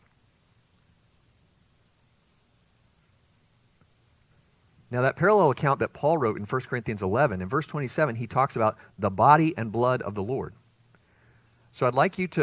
Now, 4.90 5.02
that 5.02 5.16
parallel 5.16 5.50
account 5.50 5.80
that 5.80 5.92
Paul 5.92 6.16
wrote 6.16 6.38
in 6.38 6.44
1 6.44 6.60
Corinthians 6.62 7.02
11, 7.02 7.42
in 7.42 7.48
verse 7.48 7.66
27, 7.66 8.16
he 8.16 8.26
talks 8.26 8.56
about 8.56 8.78
the 8.98 9.10
body 9.10 9.52
and 9.58 9.70
blood 9.70 10.00
of 10.00 10.14
the 10.14 10.22
Lord. 10.22 10.54
So 11.72 11.86
I'd 11.86 11.94
like 11.94 12.18
you 12.18 12.26
to, 12.28 12.42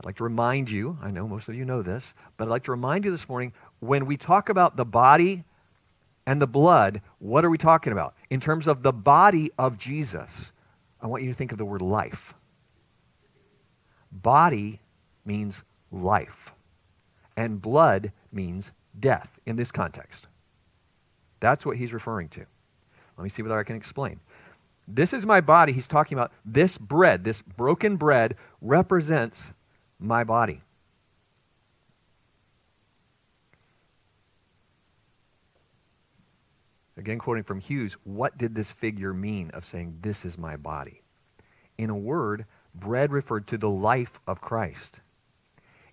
I'd 0.00 0.06
like 0.06 0.16
to 0.16 0.24
remind 0.24 0.68
you, 0.68 0.98
I 1.00 1.12
know 1.12 1.28
most 1.28 1.48
of 1.48 1.54
you 1.54 1.64
know 1.64 1.82
this, 1.82 2.14
but 2.36 2.44
I'd 2.44 2.50
like 2.50 2.64
to 2.64 2.72
remind 2.72 3.04
you 3.04 3.12
this 3.12 3.28
morning 3.28 3.52
when 3.82 4.06
we 4.06 4.16
talk 4.16 4.48
about 4.48 4.76
the 4.76 4.84
body 4.84 5.42
and 6.24 6.40
the 6.40 6.46
blood, 6.46 7.00
what 7.18 7.44
are 7.44 7.50
we 7.50 7.58
talking 7.58 7.92
about? 7.92 8.14
In 8.30 8.38
terms 8.38 8.68
of 8.68 8.84
the 8.84 8.92
body 8.92 9.50
of 9.58 9.76
Jesus, 9.76 10.52
I 11.00 11.08
want 11.08 11.24
you 11.24 11.28
to 11.30 11.34
think 11.34 11.50
of 11.50 11.58
the 11.58 11.64
word 11.64 11.82
life. 11.82 12.32
Body 14.12 14.78
means 15.24 15.64
life, 15.90 16.54
and 17.36 17.60
blood 17.60 18.12
means 18.30 18.70
death 19.00 19.40
in 19.46 19.56
this 19.56 19.72
context. 19.72 20.28
That's 21.40 21.66
what 21.66 21.76
he's 21.76 21.92
referring 21.92 22.28
to. 22.30 22.46
Let 23.18 23.24
me 23.24 23.30
see 23.30 23.42
whether 23.42 23.58
I 23.58 23.64
can 23.64 23.74
explain. 23.74 24.20
This 24.86 25.12
is 25.12 25.26
my 25.26 25.40
body. 25.40 25.72
He's 25.72 25.88
talking 25.88 26.16
about 26.16 26.30
this 26.44 26.78
bread, 26.78 27.24
this 27.24 27.42
broken 27.42 27.96
bread 27.96 28.36
represents 28.60 29.50
my 29.98 30.22
body. 30.22 30.62
Again, 36.96 37.18
quoting 37.18 37.44
from 37.44 37.60
Hughes, 37.60 37.96
what 38.04 38.36
did 38.36 38.54
this 38.54 38.70
figure 38.70 39.14
mean 39.14 39.50
of 39.50 39.64
saying, 39.64 39.98
This 40.02 40.24
is 40.24 40.36
my 40.36 40.56
body? 40.56 41.02
In 41.78 41.90
a 41.90 41.96
word, 41.96 42.44
bread 42.74 43.12
referred 43.12 43.46
to 43.48 43.58
the 43.58 43.70
life 43.70 44.20
of 44.26 44.40
Christ. 44.40 45.00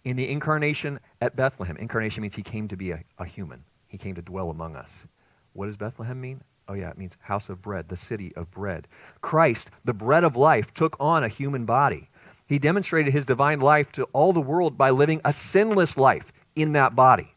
In 0.04 0.16
the 0.16 0.30
incarnation 0.30 1.00
at 1.22 1.36
Bethlehem, 1.36 1.78
incarnation 1.78 2.22
means 2.22 2.36
he 2.36 2.44
came 2.44 2.68
to 2.68 2.78
be 2.78 2.92
a, 2.92 3.04
a 3.18 3.26
human, 3.26 3.64
he 3.88 3.98
came 3.98 4.16
to 4.16 4.22
dwell 4.22 4.50
among 4.50 4.76
us. 4.76 5.06
What 5.54 5.66
does 5.66 5.78
Bethlehem 5.78 6.20
mean? 6.20 6.42
Oh, 6.68 6.74
yeah, 6.74 6.92
it 6.92 6.98
means 6.98 7.18
house 7.22 7.50
of 7.50 7.62
bread, 7.62 7.90
the 7.90 7.98
city 7.98 8.32
of 8.36 8.52
bread. 8.52 8.88
Christ, 9.22 9.72
the 9.84 9.94
bread 9.94 10.24
of 10.24 10.36
life, 10.36 10.74
took 10.74 10.96
on 11.00 11.24
a 11.24 11.28
human 11.28 11.66
body. 11.66 12.10
He 12.46 12.60
demonstrated 12.60 13.12
his 13.12 13.26
divine 13.26 13.60
life 13.60 13.92
to 13.94 14.04
all 14.14 14.34
the 14.34 14.40
world 14.40 14.78
by 14.78 14.92
living 14.92 15.22
a 15.26 15.34
sinless 15.34 15.98
life 15.98 16.32
in 16.56 16.74
that 16.74 16.96
body. 16.96 17.34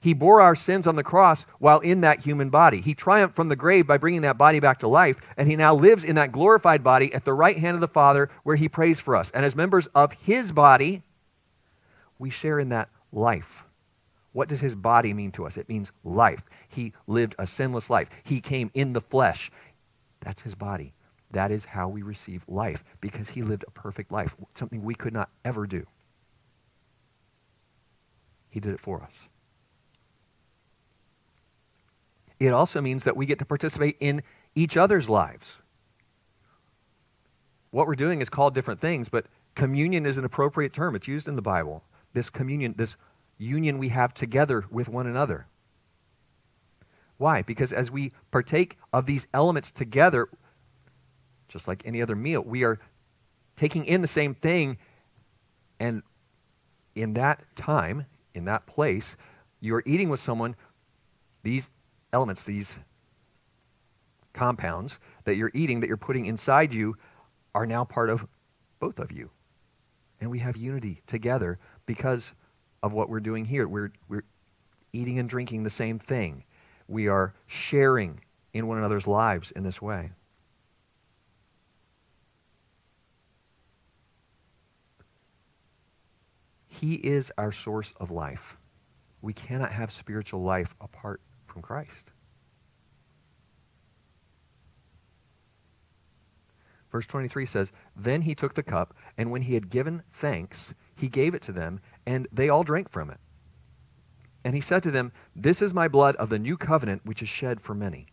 He 0.00 0.14
bore 0.14 0.40
our 0.40 0.54
sins 0.54 0.86
on 0.86 0.96
the 0.96 1.02
cross 1.02 1.46
while 1.58 1.80
in 1.80 2.02
that 2.02 2.20
human 2.20 2.50
body. 2.50 2.80
He 2.80 2.94
triumphed 2.94 3.36
from 3.36 3.48
the 3.48 3.56
grave 3.56 3.86
by 3.86 3.98
bringing 3.98 4.22
that 4.22 4.38
body 4.38 4.60
back 4.60 4.78
to 4.80 4.88
life, 4.88 5.18
and 5.36 5.48
he 5.48 5.56
now 5.56 5.74
lives 5.74 6.04
in 6.04 6.16
that 6.16 6.32
glorified 6.32 6.82
body 6.82 7.12
at 7.12 7.24
the 7.24 7.32
right 7.32 7.56
hand 7.56 7.74
of 7.74 7.80
the 7.80 7.88
Father 7.88 8.30
where 8.42 8.56
he 8.56 8.68
prays 8.68 9.00
for 9.00 9.16
us. 9.16 9.30
And 9.32 9.44
as 9.44 9.56
members 9.56 9.86
of 9.88 10.12
his 10.12 10.52
body, 10.52 11.02
we 12.18 12.30
share 12.30 12.58
in 12.58 12.68
that 12.70 12.88
life. 13.12 13.64
What 14.32 14.48
does 14.48 14.60
his 14.60 14.74
body 14.74 15.12
mean 15.14 15.32
to 15.32 15.46
us? 15.46 15.56
It 15.56 15.68
means 15.68 15.90
life. 16.04 16.42
He 16.68 16.92
lived 17.06 17.34
a 17.38 17.46
sinless 17.46 17.90
life. 17.90 18.08
He 18.22 18.40
came 18.40 18.70
in 18.74 18.92
the 18.92 19.00
flesh. 19.00 19.50
That's 20.20 20.42
his 20.42 20.54
body. 20.54 20.92
That 21.30 21.50
is 21.50 21.64
how 21.64 21.88
we 21.88 22.02
receive 22.02 22.44
life 22.48 22.84
because 23.00 23.30
he 23.30 23.42
lived 23.42 23.64
a 23.66 23.70
perfect 23.70 24.12
life, 24.12 24.36
something 24.54 24.82
we 24.82 24.94
could 24.94 25.12
not 25.12 25.30
ever 25.44 25.66
do. 25.66 25.86
He 28.48 28.60
did 28.60 28.72
it 28.72 28.80
for 28.80 29.02
us. 29.02 29.12
It 32.40 32.52
also 32.52 32.80
means 32.80 33.04
that 33.04 33.16
we 33.16 33.26
get 33.26 33.38
to 33.40 33.44
participate 33.44 33.96
in 34.00 34.22
each 34.54 34.76
other's 34.76 35.08
lives. 35.08 35.56
What 37.70 37.86
we're 37.86 37.94
doing 37.94 38.20
is 38.20 38.30
called 38.30 38.54
different 38.54 38.80
things, 38.80 39.08
but 39.08 39.26
communion 39.54 40.06
is 40.06 40.18
an 40.18 40.24
appropriate 40.24 40.72
term. 40.72 40.94
It's 40.94 41.08
used 41.08 41.28
in 41.28 41.36
the 41.36 41.42
Bible. 41.42 41.82
This 42.12 42.30
communion, 42.30 42.74
this 42.76 42.96
union 43.36 43.78
we 43.78 43.88
have 43.90 44.14
together 44.14 44.64
with 44.70 44.88
one 44.88 45.06
another. 45.06 45.46
Why? 47.18 47.42
Because 47.42 47.72
as 47.72 47.90
we 47.90 48.12
partake 48.30 48.78
of 48.92 49.06
these 49.06 49.26
elements 49.34 49.70
together, 49.70 50.28
just 51.48 51.66
like 51.66 51.82
any 51.84 52.00
other 52.00 52.14
meal, 52.14 52.40
we 52.42 52.62
are 52.64 52.78
taking 53.56 53.84
in 53.84 54.00
the 54.00 54.08
same 54.08 54.34
thing. 54.34 54.78
And 55.80 56.02
in 56.94 57.14
that 57.14 57.44
time, 57.56 58.06
in 58.34 58.44
that 58.44 58.66
place, 58.66 59.16
you 59.60 59.74
are 59.74 59.82
eating 59.84 60.08
with 60.08 60.20
someone, 60.20 60.54
these 61.42 61.68
elements, 62.12 62.44
these 62.44 62.78
compounds 64.32 64.98
that 65.24 65.36
you're 65.36 65.50
eating, 65.54 65.80
that 65.80 65.88
you're 65.88 65.96
putting 65.96 66.26
inside 66.26 66.72
you, 66.72 66.96
are 67.54 67.66
now 67.66 67.84
part 67.84 68.10
of 68.10 68.26
both 68.78 68.98
of 68.98 69.10
you. 69.10 69.30
And 70.20 70.30
we 70.30 70.38
have 70.40 70.56
unity 70.56 71.02
together 71.06 71.58
because 71.86 72.32
of 72.82 72.92
what 72.92 73.08
we're 73.08 73.20
doing 73.20 73.44
here. 73.44 73.66
We're, 73.66 73.92
we're 74.08 74.24
eating 74.92 75.18
and 75.18 75.28
drinking 75.28 75.64
the 75.64 75.70
same 75.70 75.98
thing. 75.98 76.44
We 76.86 77.08
are 77.08 77.34
sharing 77.46 78.20
in 78.52 78.66
one 78.66 78.78
another's 78.78 79.06
lives 79.06 79.50
in 79.50 79.62
this 79.62 79.82
way. 79.82 80.10
He 86.68 86.94
is 86.94 87.32
our 87.36 87.50
source 87.50 87.92
of 87.98 88.10
life. 88.10 88.56
We 89.20 89.32
cannot 89.32 89.72
have 89.72 89.90
spiritual 89.90 90.42
life 90.42 90.76
apart 90.80 91.20
from 91.58 91.62
Christ. 91.62 92.12
Verse 96.90 97.06
23 97.06 97.44
says, 97.44 97.72
Then 97.96 98.22
he 98.22 98.34
took 98.34 98.54
the 98.54 98.62
cup, 98.62 98.94
and 99.16 99.30
when 99.30 99.42
he 99.42 99.54
had 99.54 99.68
given 99.68 100.02
thanks, 100.10 100.72
he 100.96 101.08
gave 101.08 101.34
it 101.34 101.42
to 101.42 101.52
them, 101.52 101.80
and 102.06 102.26
they 102.32 102.48
all 102.48 102.64
drank 102.64 102.90
from 102.90 103.10
it. 103.10 103.18
And 104.44 104.54
he 104.54 104.60
said 104.60 104.82
to 104.84 104.90
them, 104.90 105.12
This 105.36 105.60
is 105.60 105.74
my 105.74 105.88
blood 105.88 106.16
of 106.16 106.30
the 106.30 106.38
new 106.38 106.56
covenant, 106.56 107.04
which 107.04 107.22
is 107.22 107.28
shed 107.28 107.60
for 107.60 107.74
many. 107.74 108.06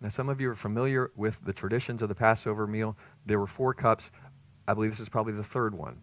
Now, 0.00 0.08
some 0.08 0.28
of 0.28 0.40
you 0.40 0.50
are 0.50 0.54
familiar 0.54 1.10
with 1.14 1.44
the 1.44 1.52
traditions 1.52 2.02
of 2.02 2.08
the 2.08 2.14
Passover 2.14 2.66
meal. 2.66 2.96
There 3.26 3.38
were 3.38 3.46
four 3.46 3.74
cups. 3.74 4.10
I 4.66 4.74
believe 4.74 4.90
this 4.90 5.00
is 5.00 5.08
probably 5.08 5.32
the 5.32 5.44
third 5.44 5.74
one. 5.74 6.02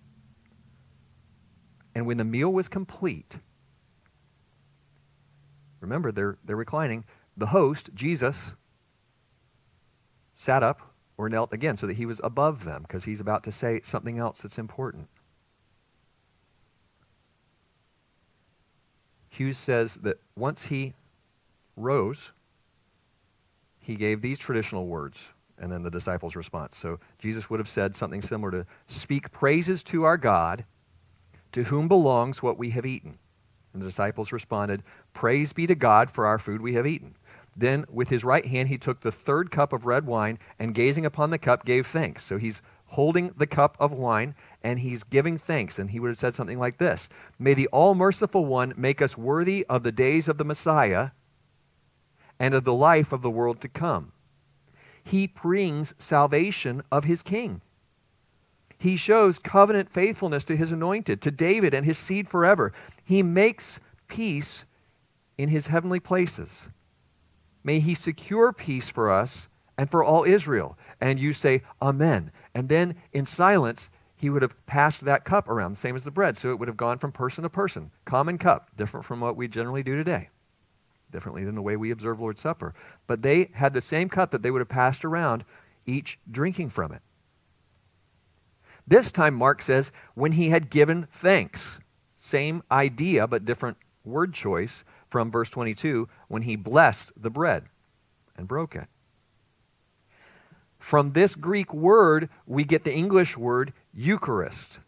And 1.95 2.05
when 2.05 2.17
the 2.17 2.25
meal 2.25 2.51
was 2.51 2.67
complete, 2.67 3.37
remember 5.85 6.11
they're, 6.11 6.37
they're 6.43 6.55
reclining, 6.55 7.05
the 7.37 7.47
host, 7.47 7.91
Jesus, 7.93 8.53
sat 10.33 10.63
up 10.63 10.93
or 11.17 11.29
knelt 11.29 11.53
again 11.53 11.77
so 11.77 11.87
that 11.87 11.95
he 11.95 12.05
was 12.05 12.19
above 12.23 12.65
them 12.65 12.81
because 12.81 13.05
he's 13.05 13.21
about 13.21 13.43
to 13.43 13.51
say 13.51 13.79
something 13.83 14.17
else 14.17 14.41
that's 14.41 14.57
important. 14.57 15.07
Hughes 19.29 19.57
says 19.57 19.95
that 19.95 20.17
once 20.35 20.65
he 20.65 20.93
rose, 21.75 22.31
he 23.79 23.95
gave 23.95 24.21
these 24.21 24.39
traditional 24.39 24.87
words 24.87 25.19
and 25.57 25.71
then 25.71 25.83
the 25.83 25.91
disciples' 25.91 26.35
response. 26.35 26.77
So 26.77 26.99
Jesus 27.19 27.49
would 27.49 27.59
have 27.59 27.69
said 27.69 27.95
something 27.95 28.21
similar 28.21 28.51
to 28.51 28.65
Speak 28.85 29.31
praises 29.31 29.83
to 29.83 30.03
our 30.03 30.17
God, 30.17 30.65
to 31.51 31.63
whom 31.63 31.87
belongs 31.87 32.41
what 32.41 32.57
we 32.57 32.71
have 32.71 32.85
eaten. 32.85 33.17
And 33.75 33.81
the 33.81 33.87
disciples 33.87 34.31
responded, 34.31 34.83
Praise 35.13 35.51
be 35.51 35.67
to 35.67 35.75
God 35.75 36.09
for 36.09 36.25
our 36.25 36.39
food 36.39 36.61
we 36.61 36.73
have 36.75 36.87
eaten. 36.87 37.15
Then, 37.57 37.85
with 37.89 38.07
his 38.09 38.23
right 38.23 38.45
hand, 38.45 38.69
he 38.69 38.77
took 38.77 39.01
the 39.01 39.11
third 39.11 39.51
cup 39.51 39.73
of 39.73 39.85
red 39.85 40.05
wine 40.05 40.39
and, 40.57 40.73
gazing 40.73 41.05
upon 41.05 41.29
the 41.29 41.37
cup, 41.37 41.65
gave 41.65 41.85
thanks. 41.85 42.23
So 42.23 42.37
he's 42.37 42.61
holding 42.87 43.33
the 43.35 43.47
cup 43.47 43.75
of 43.77 43.91
wine 43.91 44.33
and 44.63 44.79
he's 44.79 45.03
giving 45.03 45.37
thanks. 45.37 45.77
And 45.77 45.89
he 45.89 45.99
would 45.99 46.07
have 46.07 46.17
said 46.17 46.33
something 46.33 46.57
like 46.57 46.77
this 46.77 47.09
May 47.37 47.53
the 47.53 47.67
all 47.67 47.95
merciful 47.95 48.45
one 48.45 48.73
make 48.77 49.01
us 49.01 49.17
worthy 49.17 49.65
of 49.69 49.83
the 49.83 49.91
days 49.91 50.29
of 50.29 50.37
the 50.37 50.45
Messiah 50.45 51.09
and 52.39 52.53
of 52.53 52.63
the 52.63 52.73
life 52.73 53.11
of 53.11 53.21
the 53.21 53.29
world 53.29 53.59
to 53.61 53.67
come. 53.67 54.13
He 55.03 55.27
brings 55.27 55.93
salvation 55.97 56.81
of 56.91 57.03
his 57.03 57.21
king. 57.21 57.61
He 58.77 58.97
shows 58.97 59.39
covenant 59.39 59.89
faithfulness 59.89 60.45
to 60.45 60.55
his 60.55 60.71
anointed, 60.71 61.21
to 61.21 61.31
David 61.31 61.73
and 61.73 61.85
his 61.85 61.97
seed 61.97 62.27
forever. 62.27 62.73
He 63.03 63.23
makes 63.23 63.79
peace 64.07 64.65
in 65.37 65.49
his 65.49 65.67
heavenly 65.67 65.99
places. 65.99 66.69
May 67.63 67.79
he 67.79 67.95
secure 67.95 68.53
peace 68.53 68.89
for 68.89 69.11
us 69.11 69.47
and 69.77 69.89
for 69.89 70.03
all 70.03 70.23
Israel. 70.23 70.77
And 71.01 71.19
you 71.19 71.33
say, 71.33 71.63
Amen. 71.81 72.31
And 72.53 72.69
then 72.69 72.95
in 73.11 73.25
silence, 73.25 73.89
he 74.15 74.29
would 74.29 74.41
have 74.41 74.65
passed 74.65 75.01
that 75.01 75.25
cup 75.25 75.49
around, 75.49 75.73
the 75.73 75.77
same 75.77 75.95
as 75.95 76.03
the 76.03 76.11
bread. 76.11 76.37
So 76.37 76.49
it 76.51 76.59
would 76.59 76.67
have 76.67 76.77
gone 76.77 76.99
from 76.99 77.11
person 77.11 77.43
to 77.43 77.49
person. 77.49 77.91
Common 78.05 78.37
cup, 78.37 78.71
different 78.77 79.05
from 79.05 79.19
what 79.19 79.35
we 79.35 79.47
generally 79.47 79.83
do 79.83 79.95
today, 79.95 80.29
differently 81.11 81.43
than 81.43 81.55
the 81.55 81.61
way 81.61 81.75
we 81.75 81.91
observe 81.91 82.19
Lord's 82.19 82.41
Supper. 82.41 82.73
But 83.07 83.21
they 83.21 83.49
had 83.53 83.73
the 83.73 83.81
same 83.81 84.09
cup 84.09 84.31
that 84.31 84.41
they 84.41 84.51
would 84.51 84.61
have 84.61 84.69
passed 84.69 85.03
around, 85.03 85.43
each 85.85 86.17
drinking 86.29 86.69
from 86.69 86.91
it. 86.91 87.01
This 88.87 89.11
time, 89.11 89.33
Mark 89.33 89.61
says, 89.61 89.91
when 90.13 90.33
he 90.33 90.49
had 90.49 90.69
given 90.69 91.07
thanks. 91.09 91.79
Same 92.17 92.63
idea, 92.71 93.27
but 93.27 93.45
different 93.45 93.77
word 94.03 94.33
choice 94.33 94.83
from 95.09 95.31
verse 95.31 95.49
22 95.49 96.07
when 96.27 96.43
he 96.43 96.55
blessed 96.55 97.11
the 97.15 97.29
bread 97.29 97.65
and 98.37 98.47
broke 98.47 98.75
it. 98.75 98.87
From 100.77 101.11
this 101.11 101.35
Greek 101.35 101.73
word, 101.73 102.29
we 102.45 102.63
get 102.63 102.83
the 102.83 102.93
English 102.93 103.37
word 103.37 103.73
Eucharist. 103.93 104.79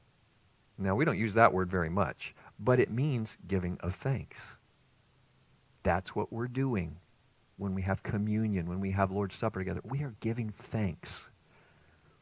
Now, 0.77 0.95
we 0.95 1.05
don't 1.05 1.17
use 1.17 1.33
that 1.33 1.53
word 1.53 1.71
very 1.71 1.89
much, 1.89 2.35
but 2.59 2.79
it 2.79 2.91
means 2.91 3.37
giving 3.47 3.79
of 3.79 3.95
thanks. 3.95 4.57
That's 5.81 6.15
what 6.15 6.31
we're 6.31 6.47
doing 6.47 6.97
when 7.57 7.73
we 7.73 7.81
have 7.81 8.03
communion, 8.03 8.67
when 8.67 8.79
we 8.79 8.91
have 8.91 9.11
Lord's 9.11 9.35
Supper 9.35 9.59
together. 9.59 9.81
We 9.83 10.03
are 10.03 10.13
giving 10.19 10.51
thanks 10.51 11.29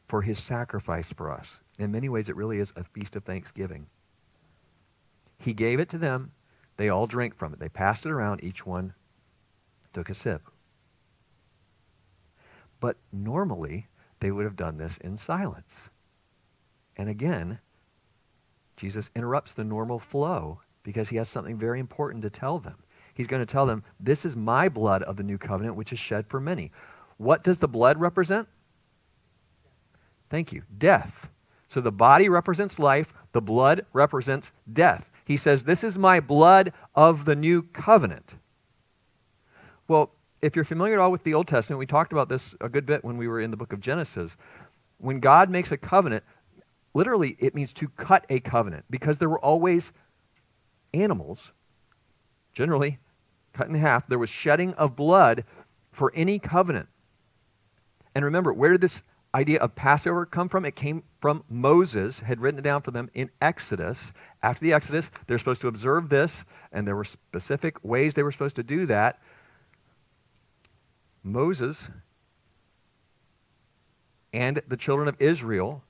for 0.08 0.22
his 0.22 0.38
sacrifice 0.38 1.12
for 1.12 1.30
us. 1.30 1.60
In 1.78 1.92
many 1.92 2.08
ways, 2.08 2.28
it 2.28 2.36
really 2.36 2.58
is 2.58 2.72
a 2.76 2.84
feast 2.84 3.16
of 3.16 3.24
thanksgiving. 3.24 3.86
He 5.38 5.52
gave 5.52 5.78
it 5.78 5.88
to 5.90 5.98
them 5.98 6.32
they 6.76 6.88
all 6.88 7.06
drank 7.06 7.34
from 7.34 7.52
it. 7.52 7.58
They 7.58 7.68
passed 7.68 8.04
it 8.06 8.12
around. 8.12 8.44
Each 8.44 8.66
one 8.66 8.94
took 9.92 10.10
a 10.10 10.14
sip. 10.14 10.42
But 12.80 12.96
normally, 13.12 13.86
they 14.20 14.30
would 14.30 14.44
have 14.44 14.56
done 14.56 14.76
this 14.76 14.98
in 14.98 15.16
silence. 15.16 15.88
And 16.96 17.08
again, 17.08 17.60
Jesus 18.76 19.10
interrupts 19.14 19.52
the 19.52 19.64
normal 19.64 19.98
flow 19.98 20.60
because 20.82 21.08
he 21.08 21.16
has 21.16 21.28
something 21.28 21.56
very 21.56 21.80
important 21.80 22.22
to 22.22 22.30
tell 22.30 22.58
them. 22.58 22.76
He's 23.14 23.26
going 23.26 23.40
to 23.40 23.50
tell 23.50 23.64
them, 23.64 23.82
This 23.98 24.26
is 24.26 24.36
my 24.36 24.68
blood 24.68 25.02
of 25.02 25.16
the 25.16 25.22
new 25.22 25.38
covenant, 25.38 25.76
which 25.76 25.92
is 25.92 25.98
shed 25.98 26.26
for 26.26 26.38
many. 26.38 26.70
What 27.16 27.42
does 27.42 27.58
the 27.58 27.68
blood 27.68 27.98
represent? 27.98 28.46
Thank 30.28 30.52
you. 30.52 30.64
Death. 30.76 31.30
So 31.68 31.80
the 31.80 31.92
body 31.92 32.28
represents 32.28 32.78
life, 32.78 33.12
the 33.32 33.42
blood 33.42 33.84
represents 33.92 34.52
death 34.72 35.10
he 35.26 35.36
says, 35.36 35.64
This 35.64 35.82
is 35.84 35.98
my 35.98 36.20
blood 36.20 36.72
of 36.94 37.24
the 37.24 37.34
new 37.34 37.62
covenant. 37.62 38.34
Well, 39.88 40.12
if 40.40 40.54
you're 40.54 40.64
familiar 40.64 40.94
at 40.94 41.00
all 41.00 41.10
with 41.10 41.24
the 41.24 41.34
Old 41.34 41.48
Testament, 41.48 41.80
we 41.80 41.86
talked 41.86 42.12
about 42.12 42.28
this 42.28 42.54
a 42.60 42.68
good 42.68 42.86
bit 42.86 43.04
when 43.04 43.16
we 43.16 43.26
were 43.26 43.40
in 43.40 43.50
the 43.50 43.56
book 43.56 43.72
of 43.72 43.80
Genesis. 43.80 44.36
When 44.98 45.18
God 45.18 45.50
makes 45.50 45.72
a 45.72 45.76
covenant, 45.76 46.22
literally 46.94 47.36
it 47.40 47.54
means 47.54 47.72
to 47.74 47.88
cut 47.88 48.24
a 48.30 48.38
covenant 48.38 48.84
because 48.88 49.18
there 49.18 49.28
were 49.28 49.40
always 49.40 49.92
animals, 50.94 51.50
generally 52.52 52.98
cut 53.52 53.68
in 53.68 53.74
half. 53.74 54.06
There 54.06 54.18
was 54.18 54.30
shedding 54.30 54.74
of 54.74 54.94
blood 54.94 55.44
for 55.90 56.12
any 56.14 56.38
covenant. 56.38 56.88
And 58.14 58.24
remember, 58.24 58.52
where 58.52 58.70
did 58.70 58.80
this 58.80 59.02
idea 59.34 59.58
of 59.58 59.74
Passover 59.74 60.24
come 60.26 60.48
from? 60.48 60.64
It 60.64 60.76
came 60.76 61.02
from 61.20 61.44
Moses, 61.48 62.20
had 62.20 62.40
written 62.40 62.58
it 62.58 62.62
down 62.62 62.82
for 62.82 62.90
them 62.90 63.10
in 63.14 63.30
Exodus. 63.40 64.12
After 64.42 64.64
the 64.64 64.72
Exodus, 64.72 65.10
they're 65.26 65.38
supposed 65.38 65.60
to 65.62 65.68
observe 65.68 66.08
this, 66.08 66.44
and 66.72 66.86
there 66.86 66.96
were 66.96 67.04
specific 67.04 67.82
ways 67.84 68.14
they 68.14 68.22
were 68.22 68.32
supposed 68.32 68.56
to 68.56 68.62
do 68.62 68.86
that. 68.86 69.20
Moses 71.22 71.90
and 74.32 74.62
the 74.68 74.76
children 74.76 75.08
of 75.08 75.16
Israel 75.18 75.82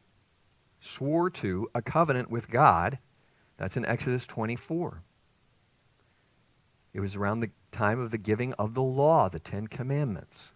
swore 0.80 1.30
to 1.30 1.68
a 1.74 1.82
covenant 1.82 2.30
with 2.30 2.48
God. 2.48 2.98
That's 3.58 3.76
in 3.76 3.84
Exodus 3.84 4.26
24. 4.26 5.02
It 6.94 7.00
was 7.00 7.16
around 7.16 7.40
the 7.40 7.50
time 7.70 8.00
of 8.00 8.10
the 8.10 8.18
giving 8.18 8.54
of 8.54 8.74
the 8.74 8.82
law, 8.82 9.28
the 9.28 9.38
Ten 9.38 9.66
Commandments. 9.66 10.50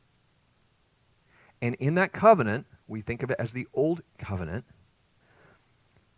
And 1.62 1.74
in 1.76 1.94
that 1.96 2.12
covenant, 2.12 2.66
we 2.88 3.00
think 3.00 3.22
of 3.22 3.30
it 3.30 3.36
as 3.38 3.52
the 3.52 3.66
old 3.74 4.02
covenant. 4.18 4.64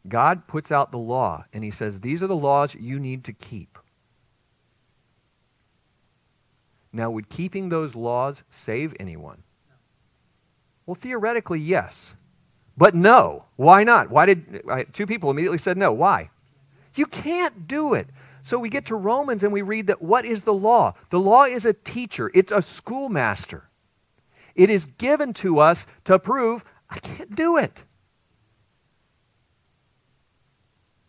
God 0.08 0.46
puts 0.46 0.72
out 0.72 0.90
the 0.90 0.98
law 0.98 1.44
and 1.52 1.62
he 1.62 1.70
says, 1.70 2.00
These 2.00 2.22
are 2.22 2.26
the 2.26 2.36
laws 2.36 2.74
you 2.74 2.98
need 2.98 3.24
to 3.24 3.32
keep. 3.32 3.78
Now, 6.92 7.10
would 7.10 7.28
keeping 7.28 7.68
those 7.68 7.94
laws 7.94 8.44
save 8.50 8.94
anyone? 9.00 9.42
Well, 10.84 10.94
theoretically, 10.94 11.60
yes. 11.60 12.14
But 12.76 12.94
no. 12.94 13.46
Why 13.56 13.84
not? 13.84 14.10
Why 14.10 14.26
did 14.26 14.62
two 14.92 15.06
people 15.06 15.30
immediately 15.30 15.58
said 15.58 15.78
no? 15.78 15.92
Why? 15.92 16.30
You 16.94 17.06
can't 17.06 17.66
do 17.66 17.94
it. 17.94 18.08
So 18.42 18.58
we 18.58 18.68
get 18.68 18.86
to 18.86 18.96
Romans 18.96 19.42
and 19.44 19.52
we 19.52 19.62
read 19.62 19.86
that 19.86 20.02
what 20.02 20.24
is 20.24 20.42
the 20.42 20.52
law? 20.52 20.94
The 21.10 21.20
law 21.20 21.44
is 21.44 21.64
a 21.64 21.72
teacher, 21.72 22.30
it's 22.34 22.52
a 22.52 22.60
schoolmaster. 22.60 23.68
It 24.54 24.70
is 24.70 24.86
given 24.86 25.32
to 25.34 25.60
us 25.60 25.86
to 26.04 26.18
prove 26.18 26.64
I 26.88 26.98
can't 26.98 27.34
do 27.34 27.56
it. 27.56 27.84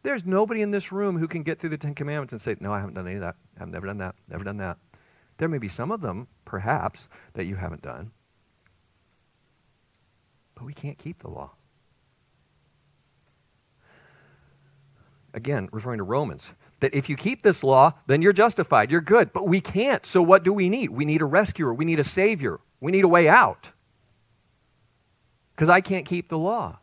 There's 0.04 0.26
nobody 0.26 0.62
in 0.62 0.72
this 0.72 0.92
room 0.92 1.18
who 1.18 1.28
can 1.28 1.44
get 1.44 1.60
through 1.60 1.70
the 1.70 1.78
Ten 1.78 1.96
Commandments 1.96 2.34
and 2.34 2.42
say, 2.42 2.56
No, 2.60 2.74
I 2.74 2.80
haven't 2.80 2.96
done 2.96 3.08
any 3.08 3.16
of 3.16 3.22
that. 3.22 3.36
I've 3.60 3.70
never 3.70 3.88
done 3.88 3.98
that. 4.00 4.16
Never 4.30 4.44
done 4.44 4.58
that. 4.58 4.78
There 5.38 5.48
may 5.48 5.58
be 5.58 5.70
some 5.70 5.92
of 5.92 6.02
them, 6.02 6.28
perhaps, 6.46 7.08
that 7.34 7.46
you 7.46 7.56
haven't 7.56 7.82
done. 7.82 8.12
But 10.56 10.66
we 10.66 10.74
can't 10.74 10.98
keep 10.98 11.20
the 11.20 11.30
law. 11.30 11.52
Again, 15.34 15.68
referring 15.72 15.98
to 15.98 16.04
Romans, 16.04 16.54
that 16.82 16.94
if 16.94 17.10
you 17.10 17.16
keep 17.16 17.42
this 17.42 17.64
law, 17.64 17.94
then 18.06 18.22
you're 18.22 18.34
justified. 18.34 18.92
You're 18.92 19.02
good. 19.02 19.34
But 19.34 19.48
we 19.48 19.62
can't. 19.62 20.06
So 20.06 20.22
what 20.22 20.44
do 20.44 20.54
we 20.54 20.70
need? 20.70 20.92
We 20.92 21.06
need 21.06 21.22
a 21.22 21.26
rescuer. 21.26 21.74
We 21.74 21.86
need 21.86 22.00
a 22.00 22.04
savior. 22.04 22.60
We 22.84 22.92
need 22.92 23.06
a 23.06 23.08
way 23.08 23.30
out. 23.30 23.72
Because 25.56 25.70
I 25.70 25.80
can't 25.80 26.06
keep 26.06 26.28
the 26.28 26.38
law. 26.38 26.80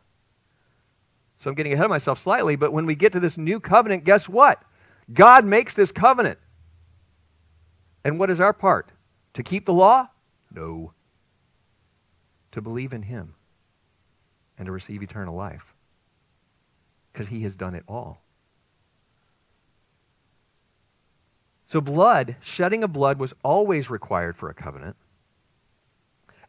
So 1.37 1.47
I'm 1.47 1.55
getting 1.55 1.73
ahead 1.73 1.85
of 1.85 1.91
myself 1.91 2.17
slightly, 2.17 2.55
but 2.55 2.73
when 2.73 2.87
we 2.87 2.95
get 2.95 3.11
to 3.11 3.19
this 3.19 3.37
new 3.37 3.59
covenant, 3.59 4.03
guess 4.03 4.27
what? 4.27 4.63
God 5.13 5.45
makes 5.45 5.75
this 5.75 5.91
covenant. 5.91 6.39
And 8.03 8.17
what 8.17 8.31
is 8.31 8.39
our 8.39 8.51
part? 8.51 8.89
To 9.35 9.43
keep 9.43 9.67
the 9.67 9.73
law? 9.73 10.09
No. 10.51 10.93
To 12.53 12.61
believe 12.63 12.93
in 12.93 13.03
Him 13.03 13.35
and 14.57 14.65
to 14.65 14.71
receive 14.71 15.03
eternal 15.03 15.35
life. 15.35 15.75
Because 17.13 17.27
He 17.27 17.43
has 17.43 17.55
done 17.55 17.75
it 17.75 17.83
all. 17.87 18.23
So, 21.67 21.79
blood, 21.79 22.37
shedding 22.41 22.83
of 22.83 22.91
blood, 22.91 23.19
was 23.19 23.35
always 23.43 23.91
required 23.91 24.35
for 24.35 24.49
a 24.49 24.55
covenant. 24.55 24.95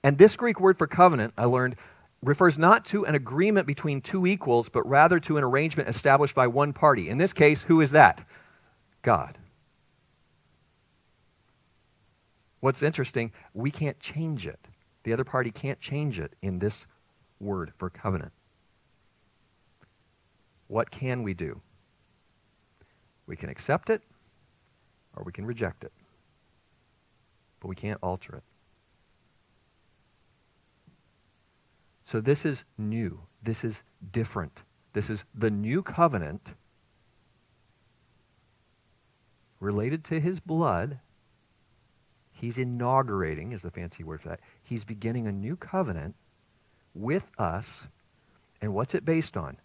And 0.03 0.19
this 0.19 0.37
Greek 0.37 0.61
word 0.61 0.79
for 0.79 0.87
covenant, 0.87 1.33
I 1.37 1.45
learned, 1.45 1.77
refers 2.23 2.59
not 2.59 2.85
to 2.87 3.05
an 3.07 3.15
agreement 3.15 3.67
between 3.67 4.01
two 4.01 4.27
equals, 4.27 4.69
but 4.69 4.89
rather 4.89 5.21
to 5.21 5.37
an 5.37 5.45
arrangement 5.45 5.89
established 5.89 6.35
by 6.35 6.47
one 6.47 6.73
party. 6.73 7.09
In 7.09 7.19
this 7.19 7.33
case, 7.33 7.63
who 7.63 7.81
is 7.81 7.93
that? 7.93 8.25
God. 9.03 9.39
What's 12.61 12.83
interesting, 12.83 13.33
we 13.55 13.71
can't 13.73 13.99
change 13.99 14.47
it. 14.47 14.69
The 15.03 15.13
other 15.13 15.25
party 15.25 15.51
can't 15.51 15.81
change 15.81 16.21
it 16.21 16.33
in 16.43 16.61
this 16.61 16.87
word 17.41 17.73
for 17.77 17.91
covenant. 17.91 18.33
What 20.69 20.93
can 20.93 21.25
we 21.25 21.35
do? 21.35 21.61
We 23.27 23.37
can 23.37 23.51
accept 23.51 23.91
it 23.91 24.03
or 25.17 25.25
we 25.25 25.33
can 25.33 25.45
reject 25.45 25.83
it. 25.83 25.93
But 27.61 27.69
we 27.69 27.75
can't 27.75 27.99
alter 28.01 28.37
it. 28.37 28.45
So 32.03 32.21
this 32.21 32.45
is 32.45 32.65
new. 32.77 33.21
This 33.43 33.65
is 33.65 33.83
different. 34.13 34.63
This 34.93 35.09
is 35.09 35.25
the 35.35 35.51
new 35.51 35.83
covenant 35.83 36.55
related 39.61 40.05
to 40.05 40.21
his 40.21 40.41
blood. 40.41 40.99
He's 42.33 42.59
inaugurating, 42.59 43.53
is 43.53 43.63
the 43.63 43.71
fancy 43.71 44.03
word 44.03 44.21
for 44.21 44.31
that. 44.31 44.41
He's 44.63 44.85
beginning 44.85 45.27
a 45.27 45.33
new 45.33 45.57
covenant 45.57 46.17
with 46.95 47.31
us. 47.39 47.87
And 48.61 48.75
what's 48.75 48.95
it 48.95 49.05
based 49.05 49.37
on? 49.37 49.59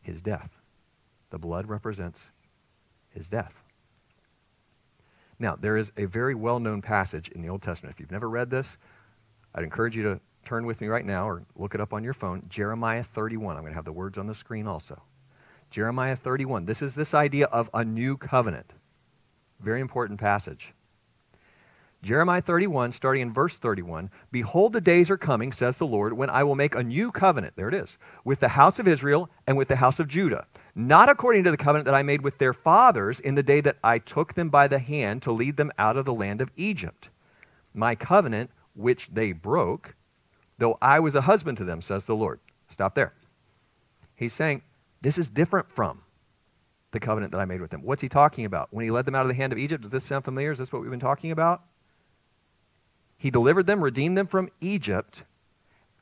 His 0.00 0.22
death. 0.22 0.58
The 1.30 1.38
blood 1.38 1.68
represents 1.68 2.30
his 3.10 3.28
death. 3.28 3.62
Now, 5.38 5.56
there 5.56 5.76
is 5.76 5.92
a 5.96 6.04
very 6.06 6.34
well 6.34 6.58
known 6.58 6.82
passage 6.82 7.28
in 7.28 7.42
the 7.42 7.48
Old 7.48 7.62
Testament. 7.62 7.94
If 7.94 8.00
you've 8.00 8.10
never 8.10 8.28
read 8.28 8.50
this, 8.50 8.78
I'd 9.54 9.64
encourage 9.64 9.96
you 9.96 10.02
to 10.04 10.20
turn 10.48 10.64
with 10.64 10.80
me 10.80 10.88
right 10.88 11.04
now 11.04 11.28
or 11.28 11.42
look 11.56 11.74
it 11.74 11.80
up 11.80 11.92
on 11.92 12.02
your 12.02 12.14
phone. 12.14 12.42
Jeremiah 12.48 13.02
31. 13.02 13.56
I'm 13.56 13.62
going 13.62 13.72
to 13.72 13.76
have 13.76 13.84
the 13.84 13.92
words 13.92 14.16
on 14.16 14.26
the 14.26 14.34
screen 14.34 14.66
also. 14.66 15.02
Jeremiah 15.70 16.16
31. 16.16 16.64
This 16.64 16.80
is 16.80 16.94
this 16.94 17.12
idea 17.12 17.46
of 17.46 17.68
a 17.74 17.84
new 17.84 18.16
covenant. 18.16 18.72
Very 19.60 19.82
important 19.82 20.18
passage. 20.18 20.72
Jeremiah 22.00 22.40
31, 22.40 22.92
starting 22.92 23.22
in 23.22 23.32
verse 23.32 23.58
31 23.58 24.08
Behold, 24.30 24.72
the 24.72 24.80
days 24.80 25.10
are 25.10 25.18
coming, 25.18 25.52
says 25.52 25.76
the 25.76 25.86
Lord, 25.86 26.12
when 26.14 26.30
I 26.30 26.44
will 26.44 26.54
make 26.54 26.74
a 26.74 26.82
new 26.82 27.10
covenant, 27.10 27.54
there 27.56 27.68
it 27.68 27.74
is, 27.74 27.98
with 28.24 28.38
the 28.38 28.48
house 28.48 28.78
of 28.78 28.88
Israel 28.88 29.28
and 29.46 29.58
with 29.58 29.68
the 29.68 29.76
house 29.76 29.98
of 29.98 30.08
Judah, 30.08 30.46
not 30.74 31.08
according 31.08 31.44
to 31.44 31.50
the 31.50 31.56
covenant 31.56 31.86
that 31.86 31.94
I 31.96 32.04
made 32.04 32.22
with 32.22 32.38
their 32.38 32.52
fathers 32.52 33.18
in 33.18 33.34
the 33.34 33.42
day 33.42 33.60
that 33.62 33.78
I 33.82 33.98
took 33.98 34.34
them 34.34 34.48
by 34.48 34.68
the 34.68 34.78
hand 34.78 35.22
to 35.22 35.32
lead 35.32 35.56
them 35.56 35.72
out 35.76 35.96
of 35.96 36.04
the 36.04 36.14
land 36.14 36.40
of 36.40 36.52
Egypt. 36.56 37.10
My 37.74 37.96
covenant, 37.96 38.50
which 38.74 39.08
they 39.08 39.32
broke, 39.32 39.96
though 40.58 40.78
I 40.82 41.00
was 41.00 41.14
a 41.14 41.22
husband 41.22 41.58
to 41.58 41.64
them, 41.64 41.80
says 41.80 42.04
the 42.04 42.16
Lord. 42.16 42.40
Stop 42.68 42.94
there. 42.94 43.12
He's 44.14 44.32
saying, 44.32 44.62
This 45.00 45.18
is 45.18 45.28
different 45.28 45.70
from 45.70 46.02
the 46.90 47.00
covenant 47.00 47.32
that 47.32 47.40
I 47.40 47.44
made 47.44 47.60
with 47.60 47.70
them. 47.70 47.82
What's 47.82 48.02
he 48.02 48.08
talking 48.08 48.44
about? 48.44 48.68
When 48.72 48.84
he 48.84 48.90
led 48.90 49.06
them 49.06 49.14
out 49.14 49.22
of 49.22 49.28
the 49.28 49.34
hand 49.34 49.52
of 49.52 49.58
Egypt, 49.58 49.82
does 49.82 49.90
this 49.90 50.04
sound 50.04 50.24
familiar? 50.24 50.52
Is 50.52 50.58
this 50.58 50.72
what 50.72 50.82
we've 50.82 50.90
been 50.90 51.00
talking 51.00 51.30
about? 51.30 51.62
He 53.16 53.30
delivered 53.30 53.66
them, 53.66 53.82
redeemed 53.82 54.16
them 54.16 54.26
from 54.26 54.48
Egypt, 54.60 55.24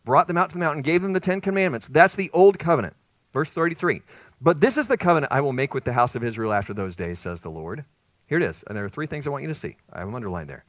brought 0.04 0.28
them 0.28 0.36
out 0.36 0.50
to 0.50 0.54
the 0.54 0.60
mountain, 0.60 0.82
gave 0.82 1.02
them 1.02 1.12
the 1.12 1.20
Ten 1.20 1.40
Commandments. 1.40 1.88
That's 1.88 2.14
the 2.14 2.30
old 2.32 2.58
covenant. 2.58 2.94
Verse 3.32 3.50
33. 3.52 4.02
But 4.40 4.60
this 4.60 4.76
is 4.76 4.86
the 4.86 4.96
covenant 4.96 5.32
I 5.32 5.40
will 5.40 5.52
make 5.52 5.74
with 5.74 5.84
the 5.84 5.94
house 5.94 6.14
of 6.14 6.22
Israel 6.22 6.52
after 6.52 6.74
those 6.74 6.94
days, 6.94 7.18
says 7.18 7.40
the 7.40 7.50
Lord. 7.50 7.84
Here 8.26 8.38
it 8.38 8.44
is. 8.44 8.64
And 8.66 8.76
there 8.76 8.84
are 8.84 8.88
three 8.88 9.06
things 9.06 9.26
I 9.26 9.30
want 9.30 9.42
you 9.42 9.48
to 9.48 9.54
see. 9.54 9.76
I 9.92 9.98
have 9.98 10.08
them 10.08 10.14
underlined 10.14 10.48
there. 10.48 10.64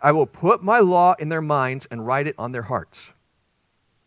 I 0.00 0.12
will 0.12 0.26
put 0.26 0.62
my 0.62 0.80
law 0.80 1.14
in 1.18 1.28
their 1.28 1.42
minds 1.42 1.86
and 1.90 2.06
write 2.06 2.26
it 2.26 2.34
on 2.36 2.52
their 2.52 2.62
hearts. 2.62 3.06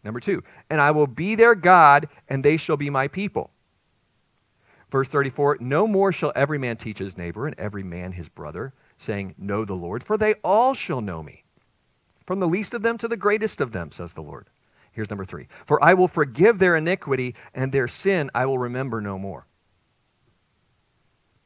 Number 0.06 0.20
two, 0.20 0.44
and 0.70 0.80
I 0.80 0.92
will 0.92 1.08
be 1.08 1.34
their 1.34 1.56
God, 1.56 2.08
and 2.30 2.46
they 2.46 2.58
shall 2.58 2.78
be 2.78 2.92
my 2.92 3.08
people. 3.08 3.50
Verse 4.92 5.10
34 5.10 5.58
No 5.60 5.88
more 5.88 6.12
shall 6.12 6.32
every 6.36 6.60
man 6.60 6.78
teach 6.78 7.00
his 7.00 7.18
neighbor 7.18 7.48
and 7.48 7.60
every 7.60 7.84
man 7.84 8.12
his 8.12 8.30
brother, 8.30 8.74
saying, 8.98 9.34
Know 9.38 9.66
the 9.66 9.74
Lord, 9.74 10.04
for 10.04 10.16
they 10.16 10.36
all 10.36 10.76
shall 10.76 11.02
know 11.02 11.24
me 11.24 11.44
from 12.26 12.40
the 12.40 12.48
least 12.48 12.74
of 12.74 12.84
them 12.84 12.98
to 13.00 13.08
the 13.08 13.18
greatest 13.18 13.60
of 13.60 13.72
them, 13.72 13.92
says 13.92 14.14
the 14.14 14.22
Lord. 14.22 14.48
Here's 14.92 15.10
number 15.10 15.26
three 15.26 15.48
For 15.66 15.84
I 15.84 15.96
will 15.96 16.08
forgive 16.08 16.60
their 16.60 16.76
iniquity, 16.76 17.34
and 17.54 17.72
their 17.72 17.88
sin 17.88 18.30
I 18.36 18.46
will 18.46 18.60
remember 18.60 19.02
no 19.02 19.18
more. 19.18 19.48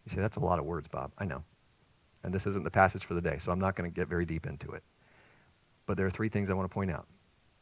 You 0.05 0.11
say, 0.15 0.21
that's 0.21 0.37
a 0.37 0.41
lot 0.41 0.59
of 0.59 0.65
words, 0.65 0.87
Bob. 0.87 1.11
I 1.17 1.25
know. 1.25 1.43
And 2.23 2.33
this 2.33 2.45
isn't 2.45 2.65
the 2.65 2.71
passage 2.71 3.05
for 3.05 3.13
the 3.13 3.21
day, 3.21 3.37
so 3.41 3.51
I'm 3.53 3.59
not 3.59 3.75
going 3.75 3.89
to 3.89 3.95
get 3.95 4.09
very 4.09 4.25
deep 4.25 4.45
into 4.45 4.71
it. 4.71 4.83
But 5.85 5.95
there 5.95 6.05
are 6.05 6.11
three 6.11 6.29
things 6.29 6.49
I 6.49 6.53
want 6.53 6.69
to 6.69 6.73
point 6.73 6.91
out 6.91 7.07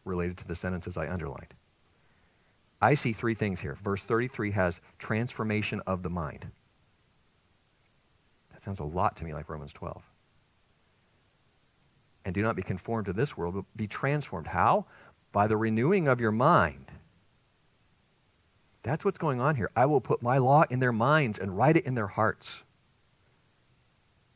related 0.07 0.37
to 0.37 0.47
the 0.47 0.55
sentences 0.55 0.97
I 0.97 1.09
underlined. 1.09 1.53
I 2.81 2.93
see 2.93 3.13
three 3.13 3.33
things 3.33 3.59
here. 3.59 3.77
Verse 3.83 4.03
33 4.03 4.51
has 4.51 4.81
transformation 4.99 5.81
of 5.87 6.03
the 6.03 6.09
mind. 6.09 6.47
That 8.51 8.63
sounds 8.63 8.79
a 8.79 8.83
lot 8.83 9.17
to 9.17 9.25
me 9.25 9.33
like 9.33 9.49
Romans 9.49 9.73
12 9.73 10.03
and 12.27 12.33
do 12.33 12.41
not 12.41 12.57
be 12.57 12.61
conformed 12.61 13.05
to 13.05 13.13
this 13.13 13.37
world, 13.37 13.55
but 13.55 13.63
be 13.77 13.87
transformed. 13.87 14.47
How? 14.47 14.85
By 15.31 15.47
the 15.47 15.55
renewing 15.55 16.09
of 16.09 16.19
your 16.19 16.33
mind. 16.33 16.91
That's 18.83 19.05
what's 19.05 19.17
going 19.17 19.39
on 19.39 19.55
here. 19.55 19.71
I 19.77 19.85
will 19.85 20.01
put 20.01 20.21
my 20.21 20.37
law 20.37 20.65
in 20.69 20.79
their 20.79 20.91
minds 20.91 21.39
and 21.39 21.57
write 21.57 21.77
it 21.77 21.85
in 21.85 21.95
their 21.95 22.07
hearts. 22.07 22.63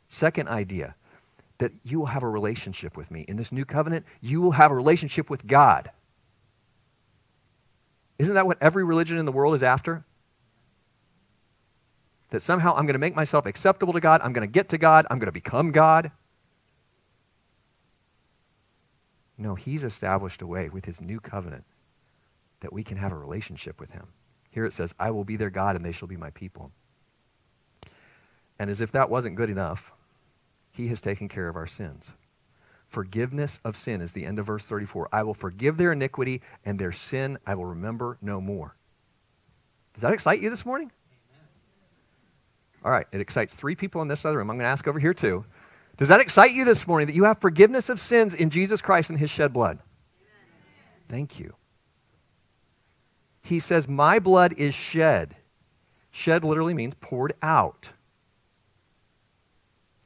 Second 0.07 0.47
idea 0.47 0.95
that 1.61 1.71
you 1.83 1.99
will 1.99 2.07
have 2.07 2.23
a 2.23 2.27
relationship 2.27 2.97
with 2.97 3.11
me. 3.11 3.23
In 3.27 3.37
this 3.37 3.51
new 3.51 3.65
covenant, 3.65 4.03
you 4.19 4.41
will 4.41 4.53
have 4.53 4.71
a 4.71 4.73
relationship 4.73 5.29
with 5.29 5.45
God. 5.45 5.91
Isn't 8.17 8.33
that 8.33 8.47
what 8.47 8.57
every 8.61 8.83
religion 8.83 9.19
in 9.19 9.27
the 9.27 9.31
world 9.31 9.53
is 9.53 9.61
after? 9.61 10.03
That 12.31 12.41
somehow 12.41 12.73
I'm 12.75 12.87
going 12.87 12.93
to 12.93 12.99
make 12.99 13.15
myself 13.15 13.45
acceptable 13.45 13.93
to 13.93 13.99
God, 13.99 14.21
I'm 14.23 14.33
going 14.33 14.47
to 14.47 14.51
get 14.51 14.69
to 14.69 14.79
God, 14.79 15.05
I'm 15.11 15.19
going 15.19 15.27
to 15.27 15.31
become 15.31 15.71
God. 15.71 16.11
No, 19.37 19.53
he's 19.53 19.83
established 19.83 20.41
a 20.41 20.47
way 20.47 20.67
with 20.69 20.85
his 20.85 20.99
new 20.99 21.19
covenant 21.19 21.65
that 22.61 22.73
we 22.73 22.83
can 22.83 22.97
have 22.97 23.11
a 23.11 23.17
relationship 23.17 23.79
with 23.79 23.91
him. 23.91 24.07
Here 24.49 24.65
it 24.65 24.73
says, 24.73 24.95
I 24.99 25.11
will 25.11 25.25
be 25.25 25.35
their 25.35 25.51
God 25.51 25.75
and 25.75 25.85
they 25.85 25.91
shall 25.91 26.07
be 26.07 26.17
my 26.17 26.31
people. 26.31 26.71
And 28.57 28.71
as 28.71 28.81
if 28.81 28.91
that 28.93 29.11
wasn't 29.11 29.35
good 29.35 29.51
enough, 29.51 29.91
he 30.71 30.87
has 30.87 31.01
taken 31.01 31.27
care 31.27 31.47
of 31.47 31.55
our 31.55 31.67
sins. 31.67 32.11
Forgiveness 32.87 33.59
of 33.63 33.77
sin 33.77 34.01
is 34.01 34.11
the 34.11 34.25
end 34.25 34.39
of 34.39 34.45
verse 34.45 34.65
34. 34.65 35.09
I 35.11 35.23
will 35.23 35.33
forgive 35.33 35.77
their 35.77 35.93
iniquity 35.93 36.41
and 36.65 36.77
their 36.77 36.91
sin 36.91 37.37
I 37.45 37.55
will 37.55 37.65
remember 37.65 38.17
no 38.21 38.41
more. 38.41 38.75
Does 39.93 40.01
that 40.01 40.13
excite 40.13 40.41
you 40.41 40.49
this 40.49 40.65
morning? 40.65 40.91
All 42.83 42.91
right, 42.91 43.05
it 43.11 43.21
excites 43.21 43.53
three 43.53 43.75
people 43.75 44.01
in 44.01 44.07
this 44.07 44.25
other 44.25 44.37
room. 44.37 44.49
I'm 44.49 44.57
going 44.57 44.65
to 44.65 44.69
ask 44.69 44.87
over 44.87 44.99
here 44.99 45.13
too. 45.13 45.45
Does 45.97 46.07
that 46.07 46.19
excite 46.19 46.51
you 46.51 46.65
this 46.65 46.87
morning 46.87 47.07
that 47.07 47.15
you 47.15 47.25
have 47.25 47.39
forgiveness 47.39 47.89
of 47.89 47.99
sins 47.99 48.33
in 48.33 48.49
Jesus 48.49 48.81
Christ 48.81 49.09
and 49.09 49.19
his 49.19 49.29
shed 49.29 49.53
blood? 49.53 49.79
Thank 51.07 51.39
you. 51.39 51.55
He 53.43 53.59
says, 53.59 53.87
My 53.87 54.19
blood 54.19 54.53
is 54.57 54.73
shed. 54.73 55.35
Shed 56.09 56.43
literally 56.43 56.73
means 56.73 56.93
poured 56.99 57.33
out. 57.41 57.91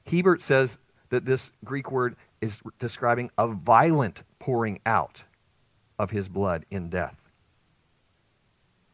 Hiebert 0.09 0.41
says 0.41 0.77
that 1.09 1.25
this 1.25 1.51
Greek 1.63 1.91
word 1.91 2.15
is 2.41 2.61
describing 2.79 3.31
a 3.37 3.47
violent 3.47 4.23
pouring 4.39 4.79
out 4.85 5.23
of 5.97 6.11
his 6.11 6.27
blood 6.27 6.65
in 6.69 6.89
death. 6.89 7.15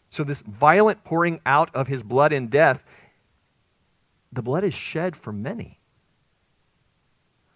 So, 0.10 0.24
this 0.24 0.42
violent 0.42 1.04
pouring 1.04 1.40
out 1.46 1.74
of 1.74 1.88
his 1.88 2.04
blood 2.04 2.34
in 2.34 2.48
death, 2.48 2.84
the 4.32 4.42
blood 4.42 4.64
is 4.64 4.74
shed 4.74 5.16
for 5.16 5.32
many 5.32 5.82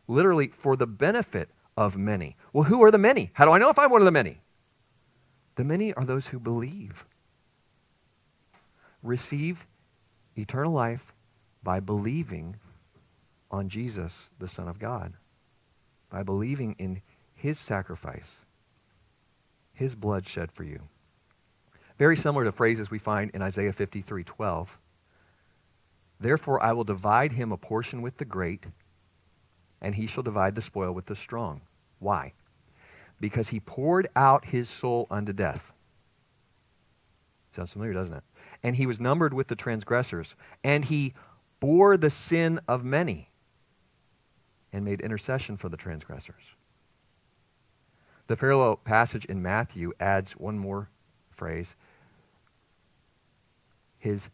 literally 0.07 0.47
for 0.47 0.75
the 0.75 0.87
benefit 0.87 1.49
of 1.77 1.97
many. 1.97 2.35
Well, 2.53 2.65
who 2.65 2.83
are 2.83 2.91
the 2.91 2.97
many? 2.97 3.31
How 3.33 3.45
do 3.45 3.51
I 3.51 3.57
know 3.57 3.69
if 3.69 3.79
I'm 3.79 3.91
one 3.91 4.01
of 4.01 4.05
the 4.05 4.11
many? 4.11 4.39
The 5.55 5.63
many 5.63 5.93
are 5.93 6.05
those 6.05 6.27
who 6.27 6.39
believe. 6.39 7.05
Receive 9.01 9.65
eternal 10.35 10.71
life 10.71 11.13
by 11.63 11.79
believing 11.79 12.57
on 13.55 13.69
Jesus, 13.69 14.29
the 14.39 14.47
Son 14.47 14.67
of 14.67 14.79
God, 14.79 15.13
by 16.09 16.23
believing 16.23 16.75
in 16.77 17.01
his 17.33 17.57
sacrifice, 17.57 18.41
his 19.73 19.95
blood 19.95 20.27
shed 20.27 20.51
for 20.51 20.63
you. 20.63 20.81
Very 21.97 22.15
similar 22.15 22.43
to 22.45 22.51
phrases 22.51 22.91
we 22.91 22.99
find 22.99 23.31
in 23.31 23.41
Isaiah 23.41 23.73
53 23.73 24.23
12. 24.23 24.79
Therefore, 26.19 26.63
I 26.63 26.71
will 26.71 26.83
divide 26.83 27.33
him 27.33 27.51
a 27.51 27.57
portion 27.57 28.01
with 28.01 28.17
the 28.17 28.25
great 28.25 28.67
and 29.81 29.95
he 29.95 30.07
shall 30.07 30.23
divide 30.23 30.55
the 30.55 30.61
spoil 30.61 30.91
with 30.91 31.05
the 31.05 31.15
strong. 31.15 31.61
Why? 31.99 32.33
Because 33.19 33.49
he 33.49 33.59
poured 33.59 34.07
out 34.15 34.45
his 34.45 34.69
soul 34.69 35.05
unto 35.11 35.31
death. 35.31 35.71
Sounds 37.51 37.71
familiar, 37.71 37.93
doesn't 37.93 38.15
it? 38.15 38.23
And 38.63 38.75
he 38.75 38.85
was 38.85 38.99
numbered 38.99 39.33
with 39.33 39.47
the 39.47 39.55
transgressors, 39.55 40.35
and 40.63 40.85
he 40.85 41.13
bore 41.59 41.97
the 41.97 42.09
sin 42.09 42.59
of 42.67 42.83
many 42.83 43.29
and 44.75 44.83
made 44.83 44.99
intercession 44.99 45.55
for 45.55 45.69
the 45.69 45.77
transgressors. 45.77 46.43
The 48.27 48.35
parallel 48.35 48.75
passage 48.75 49.23
in 49.23 49.41
Matthew 49.41 49.93
adds 50.01 50.33
one 50.33 50.59
more 50.59 50.89
phrase 51.31 51.77
His 53.97 54.29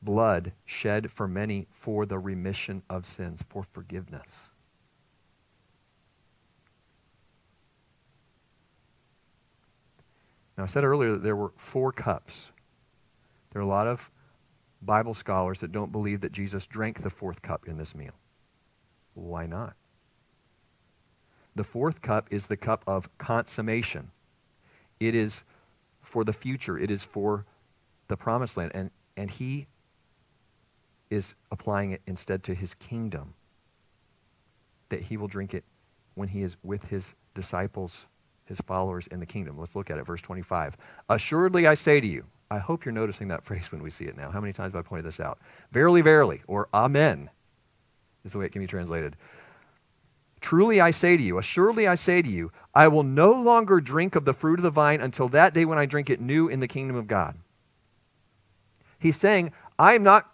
blood 0.00 0.52
shed 0.64 1.10
for 1.10 1.26
many 1.26 1.66
for 1.72 2.06
the 2.06 2.20
remission 2.20 2.84
of 2.88 3.04
sins, 3.04 3.42
for 3.48 3.64
forgiveness. 3.64 4.50
Now, 10.56 10.62
I 10.62 10.66
said 10.66 10.84
earlier 10.84 11.10
that 11.10 11.24
there 11.24 11.34
were 11.34 11.50
four 11.56 11.90
cups. 11.90 12.52
There 13.50 13.60
are 13.60 13.64
a 13.64 13.68
lot 13.68 13.88
of 13.88 14.08
Bible 14.82 15.14
scholars 15.14 15.58
that 15.60 15.72
don't 15.72 15.90
believe 15.90 16.20
that 16.20 16.30
Jesus 16.30 16.64
drank 16.64 17.02
the 17.02 17.10
fourth 17.10 17.42
cup 17.42 17.66
in 17.66 17.76
this 17.76 17.92
meal. 17.92 18.14
Why 19.14 19.46
not? 19.46 19.74
The 21.56 21.64
fourth 21.64 22.02
cup 22.02 22.26
is 22.30 22.46
the 22.46 22.56
cup 22.56 22.82
of 22.86 23.16
consummation. 23.18 24.10
It 24.98 25.14
is 25.14 25.44
for 26.02 26.24
the 26.24 26.32
future, 26.32 26.78
it 26.78 26.90
is 26.90 27.02
for 27.02 27.46
the 28.08 28.16
promised 28.16 28.56
land. 28.56 28.72
And, 28.74 28.90
and 29.16 29.30
he 29.30 29.66
is 31.10 31.34
applying 31.50 31.92
it 31.92 32.02
instead 32.06 32.42
to 32.44 32.54
his 32.54 32.74
kingdom, 32.74 33.34
that 34.88 35.02
he 35.02 35.16
will 35.16 35.28
drink 35.28 35.54
it 35.54 35.64
when 36.14 36.28
he 36.28 36.42
is 36.42 36.56
with 36.62 36.84
his 36.84 37.14
disciples, 37.34 38.06
his 38.44 38.60
followers 38.60 39.06
in 39.08 39.20
the 39.20 39.26
kingdom. 39.26 39.58
Let's 39.58 39.76
look 39.76 39.90
at 39.90 39.98
it, 39.98 40.06
verse 40.06 40.22
25. 40.22 40.76
Assuredly, 41.08 41.66
I 41.66 41.74
say 41.74 42.00
to 42.00 42.06
you, 42.06 42.24
I 42.50 42.58
hope 42.58 42.84
you're 42.84 42.92
noticing 42.92 43.28
that 43.28 43.44
phrase 43.44 43.70
when 43.70 43.82
we 43.82 43.90
see 43.90 44.04
it 44.04 44.16
now. 44.16 44.30
How 44.30 44.40
many 44.40 44.52
times 44.52 44.74
have 44.74 44.84
I 44.84 44.88
pointed 44.88 45.06
this 45.06 45.20
out? 45.20 45.38
Verily, 45.70 46.00
verily, 46.00 46.42
or 46.48 46.68
Amen 46.74 47.30
is 48.24 48.32
the 48.32 48.38
way 48.38 48.46
it 48.46 48.52
can 48.52 48.62
be 48.62 48.66
translated. 48.66 49.16
Truly 50.40 50.80
I 50.80 50.90
say 50.90 51.16
to 51.16 51.22
you, 51.22 51.38
assuredly 51.38 51.86
I 51.86 51.94
say 51.94 52.20
to 52.20 52.28
you, 52.28 52.52
I 52.74 52.88
will 52.88 53.02
no 53.02 53.32
longer 53.32 53.80
drink 53.80 54.14
of 54.14 54.24
the 54.24 54.34
fruit 54.34 54.58
of 54.58 54.62
the 54.62 54.70
vine 54.70 55.00
until 55.00 55.28
that 55.30 55.54
day 55.54 55.64
when 55.64 55.78
I 55.78 55.86
drink 55.86 56.10
it 56.10 56.20
new 56.20 56.48
in 56.48 56.60
the 56.60 56.68
kingdom 56.68 56.96
of 56.96 57.06
God. 57.06 57.38
He's 58.98 59.16
saying, 59.16 59.52
I'm 59.78 60.02
not, 60.02 60.30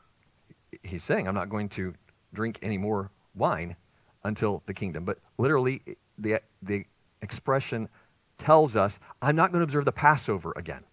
he's 0.82 1.04
saying, 1.04 1.28
I'm 1.28 1.34
not 1.34 1.48
going 1.48 1.68
to 1.70 1.94
drink 2.32 2.58
any 2.62 2.78
more 2.78 3.10
wine 3.34 3.76
until 4.24 4.62
the 4.66 4.74
kingdom. 4.74 5.04
But 5.04 5.18
literally, 5.38 5.82
the, 6.18 6.40
the 6.62 6.84
expression 7.22 7.88
tells 8.38 8.76
us, 8.76 8.98
I'm 9.22 9.36
not 9.36 9.52
going 9.52 9.60
to 9.60 9.64
observe 9.64 9.84
the 9.84 9.92
Passover 9.92 10.52
again. 10.56 10.84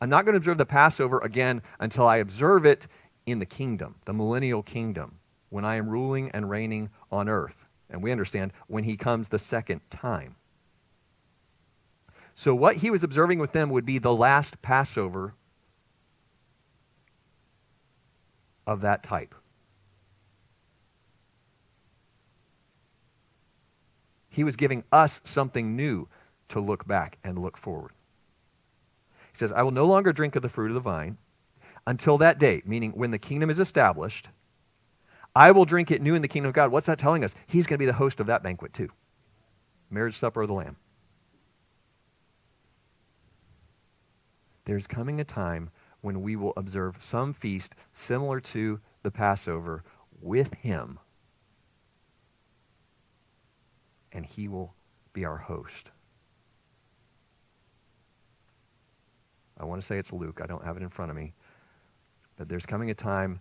I'm 0.00 0.10
not 0.10 0.24
going 0.24 0.32
to 0.32 0.38
observe 0.38 0.58
the 0.58 0.66
Passover 0.66 1.20
again 1.20 1.62
until 1.78 2.08
I 2.08 2.16
observe 2.16 2.66
it 2.66 2.88
in 3.26 3.38
the 3.38 3.46
kingdom, 3.46 3.96
the 4.06 4.12
millennial 4.12 4.62
kingdom, 4.62 5.18
when 5.50 5.64
I 5.64 5.76
am 5.76 5.88
ruling 5.88 6.30
and 6.30 6.48
reigning 6.48 6.90
on 7.10 7.28
earth. 7.28 7.66
And 7.90 8.02
we 8.02 8.10
understand 8.10 8.52
when 8.68 8.84
he 8.84 8.96
comes 8.96 9.28
the 9.28 9.38
second 9.38 9.80
time. 9.90 10.36
So, 12.34 12.54
what 12.54 12.76
he 12.76 12.90
was 12.90 13.04
observing 13.04 13.38
with 13.38 13.52
them 13.52 13.68
would 13.70 13.84
be 13.84 13.98
the 13.98 14.14
last 14.14 14.62
Passover 14.62 15.34
of 18.66 18.80
that 18.80 19.02
type. 19.02 19.34
He 24.30 24.44
was 24.44 24.56
giving 24.56 24.84
us 24.90 25.20
something 25.24 25.76
new 25.76 26.08
to 26.48 26.58
look 26.58 26.86
back 26.86 27.18
and 27.22 27.38
look 27.38 27.58
forward. 27.58 27.92
He 29.30 29.36
says, 29.36 29.52
I 29.52 29.62
will 29.62 29.70
no 29.70 29.86
longer 29.86 30.12
drink 30.12 30.36
of 30.36 30.42
the 30.42 30.48
fruit 30.48 30.68
of 30.68 30.74
the 30.74 30.80
vine 30.80 31.18
until 31.86 32.18
that 32.18 32.38
day, 32.38 32.62
meaning 32.64 32.92
when 32.92 33.10
the 33.10 33.18
kingdom 33.18 33.50
is 33.50 33.58
established. 33.58 34.28
I 35.34 35.50
will 35.50 35.64
drink 35.64 35.90
it 35.90 36.02
new 36.02 36.14
in 36.14 36.22
the 36.22 36.28
kingdom 36.28 36.50
of 36.50 36.54
God. 36.54 36.70
What's 36.70 36.86
that 36.86 36.98
telling 36.98 37.24
us? 37.24 37.34
He's 37.46 37.66
going 37.66 37.76
to 37.76 37.82
be 37.82 37.86
the 37.86 37.92
host 37.94 38.20
of 38.20 38.26
that 38.26 38.42
banquet 38.42 38.72
too. 38.72 38.90
Marriage 39.90 40.16
supper 40.16 40.42
of 40.42 40.48
the 40.48 40.54
Lamb. 40.54 40.76
There's 44.64 44.86
coming 44.86 45.20
a 45.20 45.24
time 45.24 45.70
when 46.02 46.22
we 46.22 46.36
will 46.36 46.52
observe 46.56 46.96
some 47.00 47.32
feast 47.32 47.74
similar 47.92 48.40
to 48.40 48.80
the 49.02 49.10
Passover 49.10 49.82
with 50.20 50.52
him. 50.54 50.98
And 54.12 54.26
he 54.26 54.48
will 54.48 54.74
be 55.12 55.24
our 55.24 55.38
host. 55.38 55.90
I 59.58 59.64
want 59.64 59.80
to 59.80 59.86
say 59.86 59.98
it's 59.98 60.12
Luke. 60.12 60.40
I 60.42 60.46
don't 60.46 60.64
have 60.64 60.76
it 60.76 60.82
in 60.82 60.88
front 60.88 61.10
of 61.10 61.16
me. 61.16 61.34
But 62.42 62.48
there's 62.48 62.66
coming 62.66 62.90
a 62.90 62.94
time 62.94 63.38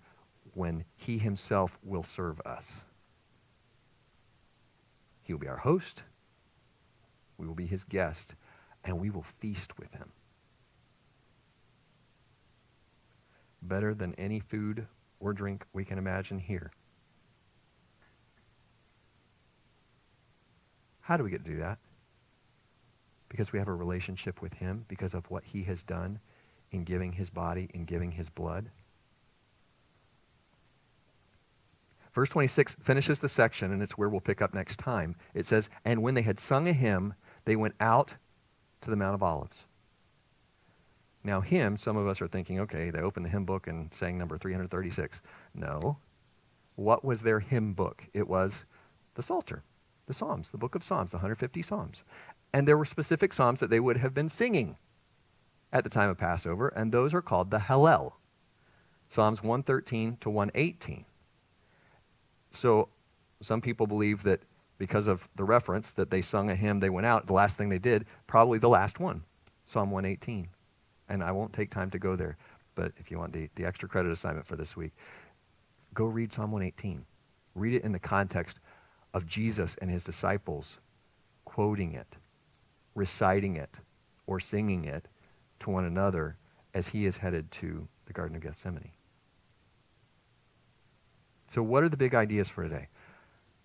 when 0.54 0.86
he 0.96 1.18
himself 1.18 1.80
will 1.82 2.04
serve 2.04 2.40
us. 2.42 2.82
He 5.24 5.34
will 5.34 5.40
be 5.40 5.48
our 5.48 5.58
host. 5.58 6.04
We 7.36 7.48
will 7.48 7.56
be 7.56 7.66
his 7.66 7.84
guest. 7.84 8.36
And 8.84 9.00
we 9.00 9.10
will 9.10 9.24
feast 9.24 9.80
with 9.80 9.92
him. 9.94 10.12
Better 13.64 13.96
than 13.96 14.14
any 14.20 14.40
food 14.40 14.86
or 15.20 15.34
drink 15.34 15.66
we 15.74 15.84
can 15.84 15.98
imagine 15.98 16.38
here. 16.38 16.70
How 21.00 21.18
do 21.18 21.24
we 21.24 21.32
get 21.32 21.44
to 21.44 21.50
do 21.50 21.58
that? 21.58 21.80
because 23.30 23.54
we 23.54 23.60
have 23.60 23.70
a 23.70 23.74
relationship 23.74 24.42
with 24.42 24.54
him, 24.56 24.84
because 24.90 25.14
of 25.14 25.32
what 25.32 25.46
he 25.46 25.64
has 25.64 25.84
done 25.84 26.20
in 26.72 26.84
giving 26.84 27.14
his 27.14 27.30
body, 27.30 27.70
in 27.74 27.86
giving 27.86 28.12
his 28.12 28.30
blood. 28.30 28.70
Verse 32.14 32.30
26 32.30 32.76
finishes 32.82 33.20
the 33.20 33.30
section, 33.30 33.72
and 33.72 33.82
it's 33.82 33.98
where 33.98 34.10
we'll 34.10 34.20
pick 34.20 34.42
up 34.42 34.54
next 34.54 34.78
time. 34.78 35.16
It 35.34 35.46
says, 35.46 35.70
And 35.86 36.02
when 36.02 36.14
they 36.14 36.24
had 36.24 36.40
sung 36.40 36.68
a 36.68 36.74
hymn, 36.74 37.14
they 37.46 37.56
went 37.56 37.76
out 37.80 38.16
to 38.82 38.90
the 38.90 38.96
Mount 38.96 39.16
of 39.16 39.24
Olives. 39.24 39.66
Now, 41.24 41.42
hymn, 41.42 41.78
some 41.78 41.98
of 41.98 42.08
us 42.08 42.22
are 42.22 42.28
thinking, 42.28 42.60
okay, 42.60 42.90
they 42.90 43.00
opened 43.00 43.26
the 43.26 43.30
hymn 43.30 43.46
book 43.46 43.68
and 43.68 43.94
sang 43.94 44.18
number 44.18 44.38
336. 44.38 45.22
No. 45.54 45.98
What 46.76 47.06
was 47.06 47.22
their 47.22 47.40
hymn 47.40 47.74
book? 47.74 48.08
It 48.14 48.28
was 48.28 48.66
the 49.14 49.22
Psalter, 49.22 49.64
the 50.08 50.14
Psalms, 50.14 50.50
the 50.50 50.58
book 50.58 50.74
of 50.74 50.84
Psalms, 50.84 51.12
the 51.12 51.18
150 51.18 51.62
Psalms. 51.62 52.04
And 52.52 52.68
there 52.68 52.78
were 52.78 52.86
specific 52.86 53.34
psalms 53.34 53.60
that 53.60 53.70
they 53.70 53.80
would 53.80 53.98
have 53.98 54.14
been 54.14 54.30
singing 54.30 54.78
at 55.72 55.84
the 55.84 55.90
time 55.90 56.10
of 56.10 56.18
Passover, 56.18 56.70
and 56.70 56.92
those 56.92 57.14
are 57.14 57.22
called 57.22 57.52
the 57.52 57.60
Hallel. 57.60 58.14
Psalms 59.10 59.44
113 59.44 60.18
to 60.22 60.30
118. 60.30 61.06
So 62.52 62.90
some 63.42 63.62
people 63.62 63.88
believe 63.88 64.24
that 64.24 64.42
because 64.78 65.08
of 65.08 65.28
the 65.36 65.44
reference 65.44 65.92
that 65.94 66.10
they 66.10 66.22
sung 66.22 66.50
a 66.50 66.56
hymn, 66.56 66.80
they 66.80 66.90
went 66.90 67.06
out, 67.06 67.28
the 67.28 67.34
last 67.34 67.58
thing 67.58 67.70
they 67.70 67.80
did, 67.80 68.06
probably 68.28 68.58
the 68.58 68.70
last 68.70 69.00
one, 69.00 69.24
Psalm 69.66 69.92
118. 69.92 70.48
And 71.10 71.24
I 71.24 71.32
won't 71.32 71.54
take 71.54 71.70
time 71.70 71.90
to 71.92 72.00
go 72.00 72.16
there, 72.16 72.38
but 72.76 72.92
if 72.98 73.12
you 73.12 73.20
want 73.20 73.34
the, 73.34 73.50
the 73.56 73.66
extra 73.66 73.88
credit 73.88 74.12
assignment 74.12 74.48
for 74.48 74.56
this 74.56 74.76
week, 74.76 74.94
go 75.94 76.06
read 76.06 76.34
Psalm 76.34 76.52
118. 76.52 77.06
Read 77.54 77.76
it 77.76 77.84
in 77.84 77.92
the 77.92 78.00
context 78.00 78.60
of 79.14 79.26
Jesus 79.26 79.76
and 79.82 79.90
his 79.92 80.04
disciples 80.04 80.80
quoting 81.44 81.94
it 81.94 82.16
reciting 82.96 83.56
it 83.56 83.80
or 84.28 84.40
singing 84.40 84.86
it 84.86 85.08
to 85.60 85.70
one 85.70 85.86
another 85.86 86.38
as 86.74 86.90
he 86.90 87.06
is 87.06 87.18
headed 87.18 87.52
to 87.52 87.88
the 88.06 88.14
Garden 88.14 88.36
of 88.36 88.42
Gethsemane. 88.42 88.92
So, 91.52 91.62
what 91.62 91.84
are 91.84 91.90
the 91.90 91.98
big 91.98 92.16
ideas 92.16 92.48
for 92.50 92.64
today? 92.64 92.88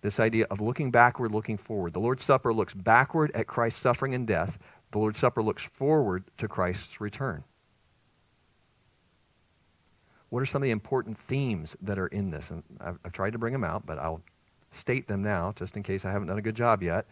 This 0.01 0.19
idea 0.19 0.45
of 0.51 0.61
looking 0.61 0.91
backward, 0.91 1.31
looking 1.31 1.57
forward. 1.57 1.93
The 1.93 1.99
Lord's 1.99 2.23
Supper 2.23 2.53
looks 2.53 2.73
backward 2.73 3.31
at 3.33 3.47
Christ's 3.47 3.81
suffering 3.81 4.13
and 4.13 4.27
death. 4.27 4.59
The 4.91 4.99
Lord's 4.99 5.17
Supper 5.17 5.41
looks 5.41 5.63
forward 5.63 6.25
to 6.37 6.47
Christ's 6.47 7.01
return. 7.01 7.43
What 10.29 10.41
are 10.41 10.45
some 10.45 10.61
of 10.61 10.65
the 10.65 10.71
important 10.71 11.17
themes 11.17 11.75
that 11.81 11.97
are 11.97 12.07
in 12.07 12.29
this? 12.29 12.51
And 12.51 12.61
I've, 12.79 12.99
I've 13.05 13.13
tried 13.13 13.31
to 13.31 13.39
bring 13.39 13.53
them 13.53 13.63
out, 13.63 13.85
but 13.85 13.97
I'll 13.97 14.21
state 14.71 15.07
them 15.07 15.23
now 15.23 15.53
just 15.55 15.77
in 15.77 15.83
case 15.83 16.05
I 16.05 16.11
haven't 16.11 16.27
done 16.27 16.37
a 16.37 16.41
good 16.41 16.55
job 16.55 16.83
yet 16.83 17.07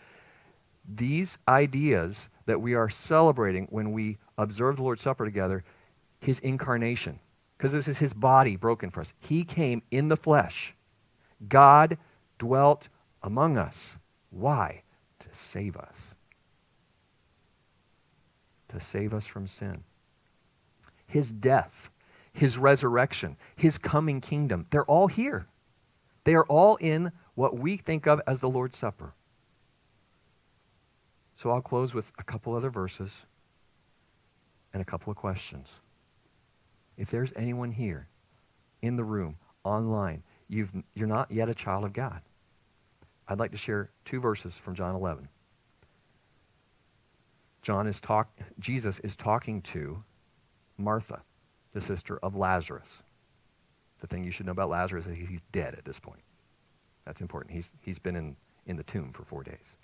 these 0.88 1.38
ideas 1.48 2.30
that 2.46 2.62
we 2.62 2.74
are 2.74 2.90
celebrating 2.90 3.68
when 3.70 3.92
we 3.92 4.18
observe 4.38 4.78
the 4.78 4.84
Lord's 4.84 5.02
Supper 5.02 5.26
together, 5.26 5.64
his 6.20 6.40
incarnation, 6.40 7.20
because 7.58 7.72
this 7.72 7.88
is 7.88 8.00
his 8.00 8.14
body 8.14 8.56
broken 8.56 8.90
for 8.90 9.02
us. 9.02 9.14
He 9.20 9.44
came 9.44 9.82
in 9.92 10.08
the 10.10 10.18
flesh. 10.18 10.74
God 11.48 11.98
dwelt 12.38 12.90
among 13.24 13.58
us. 13.58 13.98
Why? 14.30 14.84
To 15.20 15.28
save 15.32 15.78
us. 15.78 15.96
To 18.70 18.80
save 18.80 19.14
us 19.14 19.26
from 19.26 19.48
sin. 19.48 19.84
His 21.08 21.32
death, 21.32 21.90
his 22.34 22.58
resurrection, 22.58 23.38
his 23.56 23.78
coming 23.78 24.20
kingdom, 24.20 24.66
they're 24.70 24.86
all 24.86 25.08
here. 25.08 25.48
They 26.26 26.36
are 26.36 26.46
all 26.46 26.76
in 26.78 27.12
what 27.36 27.58
we 27.58 27.78
think 27.78 28.08
of 28.08 28.22
as 28.28 28.40
the 28.40 28.50
Lord's 28.50 28.78
Supper. 28.78 29.14
So 31.38 31.52
I'll 31.52 31.62
close 31.62 31.94
with 31.94 32.12
a 32.18 32.24
couple 32.24 32.56
other 32.56 32.70
verses 32.70 33.14
and 34.74 34.82
a 34.82 34.86
couple 34.86 35.12
of 35.12 35.18
questions. 35.18 35.68
If 36.98 37.10
there's 37.10 37.34
anyone 37.36 37.72
here 37.72 38.08
in 38.82 38.96
the 38.96 39.04
room, 39.04 39.36
online, 39.64 40.24
you've, 40.48 40.72
you're 40.94 41.08
not 41.08 41.32
yet 41.32 41.50
a 41.50 41.56
child 41.56 41.84
of 41.84 41.94
God, 41.94 42.22
I'd 43.28 43.40
like 43.40 43.52
to 43.52 43.58
share 43.58 43.90
two 44.06 44.20
verses 44.20 44.56
from 44.56 44.76
John 44.76 44.96
11. 44.96 45.28
John 47.62 47.88
is 47.88 48.00
talk, 48.00 48.30
Jesus 48.60 49.00
is 49.00 49.16
talking 49.16 49.62
to 49.64 50.04
Martha, 50.78 51.24
the 51.74 51.82
sister 51.82 52.20
of 52.22 52.36
Lazarus. 52.36 52.94
The 54.02 54.08
thing 54.08 54.24
you 54.24 54.32
should 54.32 54.46
know 54.46 54.52
about 54.52 54.70
Lazarus 54.70 55.08
is 55.08 55.16
he's 55.16 55.42
dead 55.52 55.74
at 55.74 55.84
this 55.84 56.00
point. 56.00 56.22
That's 57.06 57.22
important. 57.22 57.56
He's, 57.56 57.72
he's 57.82 57.98
been 57.98 58.16
in, 58.16 58.36
in 58.68 58.76
the 58.76 58.84
tomb 58.84 59.12
for 59.14 59.24
four 59.24 59.44
days. 59.44 59.76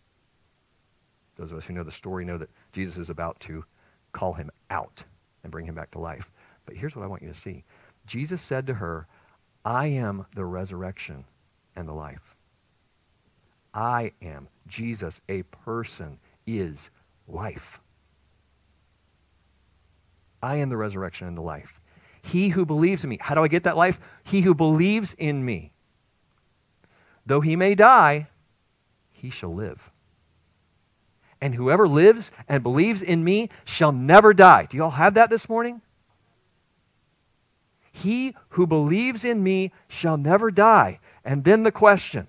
Those 1.37 1.51
of 1.51 1.57
us 1.57 1.65
who 1.65 1.73
know 1.73 1.83
the 1.83 1.91
story 1.91 2.23
know 2.23 2.37
that 2.37 2.49
Jesus 2.71 2.97
is 2.97 3.09
about 3.09 3.39
to 3.41 3.63
call 4.11 4.33
him 4.33 4.51
out 4.69 5.03
and 5.43 5.51
bring 5.51 5.65
him 5.65 5.73
back 5.73 5.89
to 5.91 5.99
life. 5.99 6.29
But 6.65 6.75
here's 6.75 6.95
what 6.95 7.03
I 7.03 7.07
want 7.07 7.21
you 7.21 7.29
to 7.29 7.35
see 7.35 7.63
Jesus 8.05 8.41
said 8.41 8.67
to 8.67 8.75
her, 8.75 9.07
I 9.63 9.87
am 9.87 10.25
the 10.35 10.45
resurrection 10.45 11.25
and 11.75 11.87
the 11.87 11.93
life. 11.93 12.35
I 13.73 14.11
am. 14.21 14.47
Jesus, 14.67 15.21
a 15.29 15.43
person, 15.43 16.19
is 16.45 16.89
life. 17.27 17.79
I 20.43 20.57
am 20.57 20.69
the 20.69 20.77
resurrection 20.77 21.27
and 21.27 21.37
the 21.37 21.41
life. 21.41 21.79
He 22.21 22.49
who 22.49 22.65
believes 22.65 23.03
in 23.03 23.09
me. 23.09 23.17
How 23.21 23.35
do 23.35 23.43
I 23.43 23.47
get 23.47 23.63
that 23.63 23.77
life? 23.77 23.99
He 24.23 24.41
who 24.41 24.53
believes 24.53 25.13
in 25.17 25.45
me. 25.45 25.71
Though 27.25 27.41
he 27.41 27.55
may 27.55 27.75
die, 27.75 28.27
he 29.11 29.29
shall 29.29 29.53
live. 29.53 29.91
And 31.39 31.55
whoever 31.55 31.87
lives 31.87 32.31
and 32.47 32.61
believes 32.61 33.01
in 33.01 33.23
me 33.23 33.49
shall 33.65 33.91
never 33.91 34.33
die. 34.33 34.67
Do 34.69 34.77
you 34.77 34.83
all 34.83 34.91
have 34.91 35.15
that 35.15 35.29
this 35.29 35.49
morning? 35.49 35.81
He 37.91 38.35
who 38.49 38.65
believes 38.65 39.25
in 39.25 39.43
me 39.43 39.71
shall 39.87 40.17
never 40.17 40.49
die. 40.49 40.99
And 41.23 41.43
then 41.43 41.63
the 41.63 41.71
question 41.71 42.27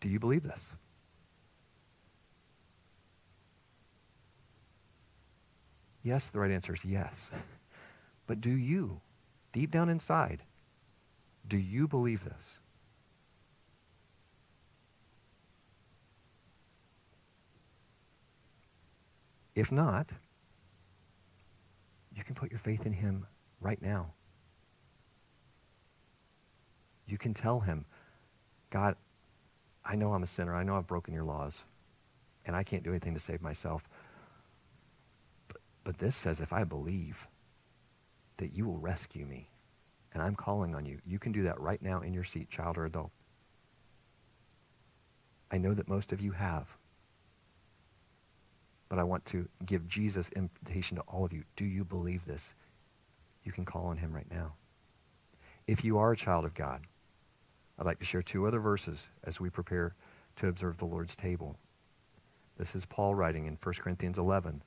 Do 0.00 0.08
you 0.08 0.18
believe 0.18 0.42
this? 0.42 0.74
Yes, 6.02 6.28
the 6.28 6.38
right 6.38 6.50
answer 6.50 6.74
is 6.74 6.84
yes. 6.84 7.30
But 8.26 8.40
do 8.40 8.50
you, 8.50 9.00
deep 9.52 9.70
down 9.70 9.88
inside, 9.88 10.42
do 11.48 11.56
you 11.56 11.88
believe 11.88 12.24
this? 12.24 12.44
If 19.56 19.72
not, 19.72 20.10
you 22.16 22.24
can 22.24 22.34
put 22.34 22.50
your 22.50 22.58
faith 22.58 22.86
in 22.86 22.92
him 22.92 23.26
right 23.60 23.80
now. 23.80 24.12
You 27.06 27.18
can 27.18 27.34
tell 27.34 27.60
him, 27.60 27.84
God, 28.70 28.96
I 29.84 29.94
know 29.94 30.12
I'm 30.12 30.22
a 30.22 30.26
sinner. 30.26 30.56
I 30.56 30.64
know 30.64 30.76
I've 30.76 30.86
broken 30.86 31.14
your 31.14 31.24
laws, 31.24 31.62
and 32.46 32.56
I 32.56 32.64
can't 32.64 32.82
do 32.82 32.90
anything 32.90 33.14
to 33.14 33.20
save 33.20 33.42
myself. 33.42 33.88
But 35.84 35.98
this 35.98 36.16
says 36.16 36.40
if 36.40 36.52
I 36.52 36.64
believe 36.64 37.28
that 38.38 38.52
you 38.52 38.66
will 38.66 38.78
rescue 38.78 39.26
me, 39.26 39.48
and 40.12 40.22
I'm 40.22 40.34
calling 40.34 40.74
on 40.74 40.86
you, 40.86 40.98
you 41.06 41.18
can 41.18 41.30
do 41.30 41.44
that 41.44 41.60
right 41.60 41.80
now 41.82 42.00
in 42.00 42.14
your 42.14 42.24
seat, 42.24 42.50
child 42.50 42.78
or 42.78 42.86
adult. 42.86 43.10
I 45.50 45.58
know 45.58 45.74
that 45.74 45.86
most 45.86 46.12
of 46.12 46.20
you 46.20 46.32
have. 46.32 46.66
But 48.88 48.98
I 48.98 49.04
want 49.04 49.24
to 49.26 49.48
give 49.64 49.88
Jesus 49.88 50.28
invitation 50.36 50.96
to 50.96 51.02
all 51.02 51.24
of 51.24 51.32
you. 51.32 51.44
Do 51.56 51.64
you 51.64 51.84
believe 51.84 52.24
this? 52.24 52.54
You 53.44 53.52
can 53.52 53.64
call 53.64 53.86
on 53.86 53.96
him 53.96 54.12
right 54.12 54.30
now. 54.30 54.54
If 55.66 55.84
you 55.84 55.98
are 55.98 56.12
a 56.12 56.16
child 56.16 56.44
of 56.44 56.54
God, 56.54 56.82
I'd 57.78 57.86
like 57.86 57.98
to 57.98 58.04
share 58.04 58.22
two 58.22 58.46
other 58.46 58.60
verses 58.60 59.08
as 59.24 59.40
we 59.40 59.50
prepare 59.50 59.94
to 60.36 60.48
observe 60.48 60.78
the 60.78 60.84
Lord's 60.84 61.16
table. 61.16 61.56
This 62.58 62.74
is 62.74 62.86
Paul 62.86 63.14
writing 63.14 63.46
in 63.46 63.58
1 63.62 63.74
Corinthians 63.74 64.18
11. 64.18 64.62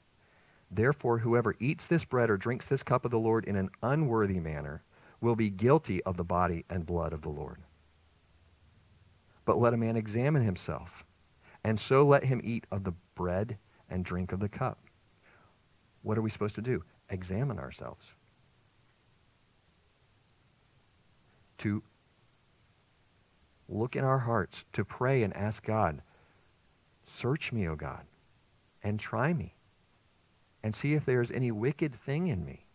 Therefore, 0.70 1.20
whoever 1.20 1.56
eats 1.60 1.86
this 1.86 2.06
bread 2.06 2.30
or 2.30 2.38
drinks 2.38 2.68
this 2.68 2.84
cup 2.84 3.06
of 3.06 3.12
the 3.12 3.18
Lord 3.18 3.46
in 3.46 3.56
an 3.56 3.70
unworthy 3.82 4.40
manner 4.40 4.84
will 5.22 5.36
be 5.36 5.50
guilty 5.50 6.04
of 6.04 6.18
the 6.18 6.24
body 6.24 6.66
and 6.70 6.86
blood 6.86 7.14
of 7.14 7.22
the 7.22 7.30
Lord. 7.30 7.60
But 9.46 9.60
let 9.60 9.74
a 9.74 9.78
man 9.78 9.96
examine 9.96 10.44
himself, 10.44 11.04
and 11.64 11.80
so 11.80 12.06
let 12.06 12.26
him 12.26 12.42
eat 12.44 12.68
of 12.72 12.84
the 12.84 12.94
bread 13.16 13.58
and 13.90 14.06
drink 14.06 14.32
of 14.32 14.40
the 14.40 14.50
cup. 14.50 14.80
What 16.02 16.18
are 16.18 16.22
we 16.22 16.30
supposed 16.30 16.56
to 16.56 16.62
do? 16.62 16.84
Examine 17.10 17.60
ourselves. 17.60 18.06
To 21.60 21.84
look 23.68 23.96
in 23.96 24.04
our 24.04 24.20
hearts, 24.20 24.64
to 24.74 24.86
pray 24.86 25.24
and 25.24 25.36
ask 25.36 25.64
God, 25.64 26.02
Search 27.04 27.52
me, 27.52 27.68
O 27.68 27.76
God, 27.76 28.06
and 28.84 29.00
try 29.00 29.34
me 29.34 29.56
and 30.62 30.76
see 30.76 30.94
if 30.94 31.06
there's 31.06 31.32
any 31.32 31.52
wicked 31.52 31.94
thing 31.96 32.28
in 32.28 32.46
me. 32.46 32.68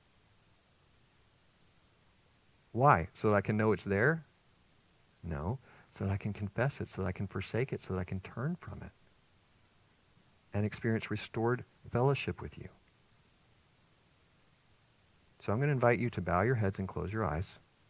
Why? 2.73 3.09
So 3.15 3.31
that 3.31 3.37
I 3.37 3.41
can 3.43 3.57
know 3.57 3.71
it's 3.71 3.85
there? 3.85 4.25
No. 5.23 5.59
So 5.91 6.05
that 6.05 6.13
I 6.13 6.17
can 6.17 6.33
confess 6.33 6.81
it, 6.81 6.89
so 6.89 7.03
that 7.03 7.09
I 7.09 7.13
can 7.13 7.29
forsake 7.29 7.73
it, 7.73 7.81
so 7.81 7.95
that 7.95 8.01
I 8.01 8.05
can 8.05 8.19
turn 8.21 8.57
from 8.57 8.83
it 8.83 8.91
and 10.55 10.65
experience 10.65 11.11
restored 11.11 11.65
fellowship 11.91 12.41
with 12.41 12.57
you. 12.57 12.69
So 15.41 15.53
I'm 15.53 15.59
going 15.59 15.69
to 15.69 15.73
invite 15.73 15.99
you 15.99 16.09
to 16.11 16.23
bow 16.23 16.41
your 16.41 16.55
heads 16.55 16.79
and 16.79 16.89
close 16.89 17.13
your 17.13 17.25
eyes. 17.25 17.51